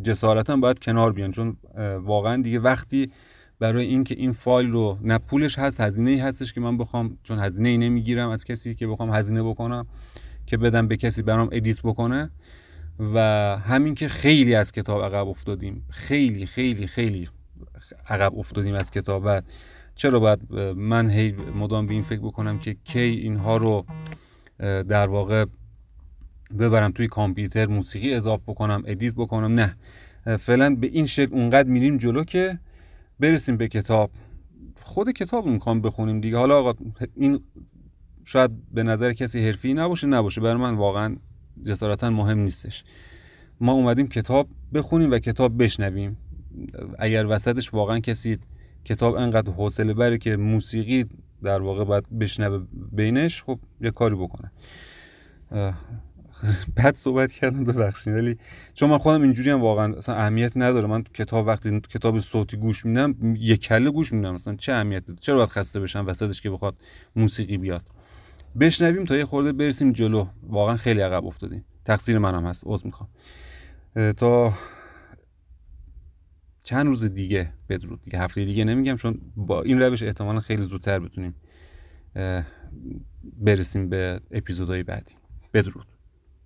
جسارتا 0.04 0.58
باید 0.58 0.80
کنار 0.80 1.14
بیان. 1.14 1.32
چون 1.32 1.58
واقعا 2.04 2.42
دیگه 2.42 2.60
وقتی 2.60 3.12
برای 3.60 3.86
اینکه 3.86 4.16
این 4.16 4.32
فایل 4.32 4.72
رو 4.72 4.98
نه 5.02 5.18
پولش 5.18 5.60
هست 5.60 5.82
هزینه 5.82 6.10
ای 6.10 6.20
هستش 6.20 6.54
که 6.54 6.62
من 6.62 6.78
بخوام 6.78 7.18
چون 7.24 7.40
هزینه 7.40 7.70
ای 7.70 7.78
نمی‌گیرم 7.78 8.30
از 8.30 8.44
کسی 8.44 8.76
که 8.76 8.88
بخوام 8.88 9.14
هزینه 9.14 9.44
بکنم 9.44 9.88
که 10.46 10.58
بدم 10.58 10.88
به 10.88 10.98
کسی 10.98 11.24
برام 11.24 11.50
edit 11.52 11.82
بکنه. 11.82 12.30
و 13.14 13.20
همین 13.58 13.96
که 13.96 14.08
خیلی 14.08 14.56
از 14.56 14.72
کتاب 14.72 15.04
عقب 15.04 15.28
افتادیم. 15.28 15.86
خیلی 15.90 16.46
خیلی 16.46 16.88
خیلی 16.88 17.30
عقب 18.10 18.36
افتادیم 18.38 18.76
از 18.76 18.92
کتاب. 18.92 19.24
و 19.26 19.42
چرا 19.96 20.20
باید 20.20 20.54
من 20.76 21.10
هی 21.10 21.32
مدام 21.32 21.88
به 21.88 21.94
این 21.94 22.04
فکر 22.04 22.20
بکنم 22.20 22.60
که 22.60 22.76
کی 22.84 23.00
اینها 23.00 23.58
رو 23.58 23.86
در 24.84 25.08
واقع 25.08 25.46
ببرم 26.60 26.92
توی 26.92 27.08
کامپیوتر 27.08 27.66
موسیقی 27.66 28.14
اضافه 28.14 28.44
بکنم 28.48 28.84
ادیت 28.86 29.14
بکنم. 29.14 29.60
نه. 29.60 29.76
فعلا 30.38 30.76
به 30.76 30.88
این 30.88 31.06
شکل 31.06 31.34
اونقدر 31.34 31.70
میریم 31.70 31.98
جلو 31.98 32.24
که 32.24 32.60
برسیم 33.20 33.58
به 33.58 33.68
کتاب. 33.68 34.12
خود 34.82 35.12
کتاب 35.12 35.46
می‌خوام 35.46 35.82
بخونیم 35.82 36.22
دیگه. 36.22 36.38
حالا 36.38 36.60
آقا 36.60 36.74
این 37.16 37.44
شاید 38.26 38.52
به 38.74 38.84
نظر 38.84 39.14
کسی 39.14 39.46
حرفی 39.48 39.74
نباشه. 39.74 40.08
نباشه. 40.08 40.42
برای 40.42 40.62
من 40.62 40.76
واقعا 40.76 41.16
جسارتا 41.64 42.10
مهم 42.10 42.40
نیستش. 42.40 42.84
ما 43.60 43.72
اومدیم 43.72 44.08
کتاب 44.08 44.48
بخونیم 44.74 45.12
و 45.12 45.20
کتاب 45.20 45.64
بشنویم. 45.64 46.18
اگر 47.00 47.26
وسطش 47.30 47.74
واقعا 47.74 48.00
کسی 48.00 48.38
کتاب 48.86 49.16
انقدر 49.16 49.52
حوصله 49.52 49.94
بره 49.94 50.18
که 50.18 50.38
موسیقی 50.38 51.06
در 51.44 51.62
واقع 51.62 51.84
باید 51.84 52.20
بشنوه 52.20 52.66
بینش 52.92 53.44
خب 53.44 53.60
یه 53.82 53.92
کاری 53.92 54.16
بکنه. 54.16 54.52
بد 56.78 56.96
صحبت 56.96 57.32
کردم 57.32 57.64
ببخشید. 57.64 58.14
ولی 58.14 58.38
چون 58.74 58.90
من 58.90 58.98
خودم 58.98 59.22
اینجوری 59.22 59.50
هم 59.50 59.62
واقعا 59.62 59.94
اصلا 59.94 60.16
اهمیت 60.16 60.52
نداره. 60.56 60.88
من 60.88 61.04
کتاب 61.04 61.48
وقتی 61.48 61.80
کتاب 61.80 62.20
صوتی 62.20 62.58
گوش 62.58 62.86
میدم 62.86 63.16
یک 63.36 63.62
کله 63.62 63.92
گوش 63.92 64.14
میدم. 64.14 64.34
مثلا 64.34 64.56
چه 64.56 64.74
اهمیت 64.74 65.06
داره 65.06 65.20
چرا 65.20 65.36
باید 65.36 65.50
خسته 65.50 65.80
بشم 65.80 66.06
وسطش 66.08 66.42
که 66.42 66.50
بخواد 66.50 66.76
موسیقی 67.16 67.58
بیاد؟ 67.58 67.84
بشنویم 68.60 69.06
تا 69.06 69.16
یه 69.18 69.26
خورده 69.26 69.52
برسیم 69.52 69.92
جلو. 69.92 70.28
واقعا 70.44 70.78
خیلی 70.78 71.02
عقب 71.02 71.26
افتادیم. 71.26 71.66
تقصیر 71.86 72.18
منم 72.18 72.46
هست. 72.46 72.64
عذر 72.66 72.86
می‌خوام. 72.86 73.10
تا 74.18 74.54
چند 76.64 76.86
روز 76.86 77.14
دیگه 77.14 77.54
بدرود. 77.70 78.02
دیگه 78.04 78.20
هفته 78.20 78.46
دیگه 78.46 78.64
نمیگم 78.64 78.96
چون 78.96 79.22
با 79.36 79.62
این 79.62 79.82
روش 79.82 80.04
احتمالا 80.04 80.40
خیلی 80.40 80.62
زودتر 80.62 81.00
بتونیم 81.00 81.36
برسیم 83.24 83.90
به 83.90 84.22
اپیزودهای 84.32 84.84
بعدی. 84.84 85.14
بدرود. 85.54 85.88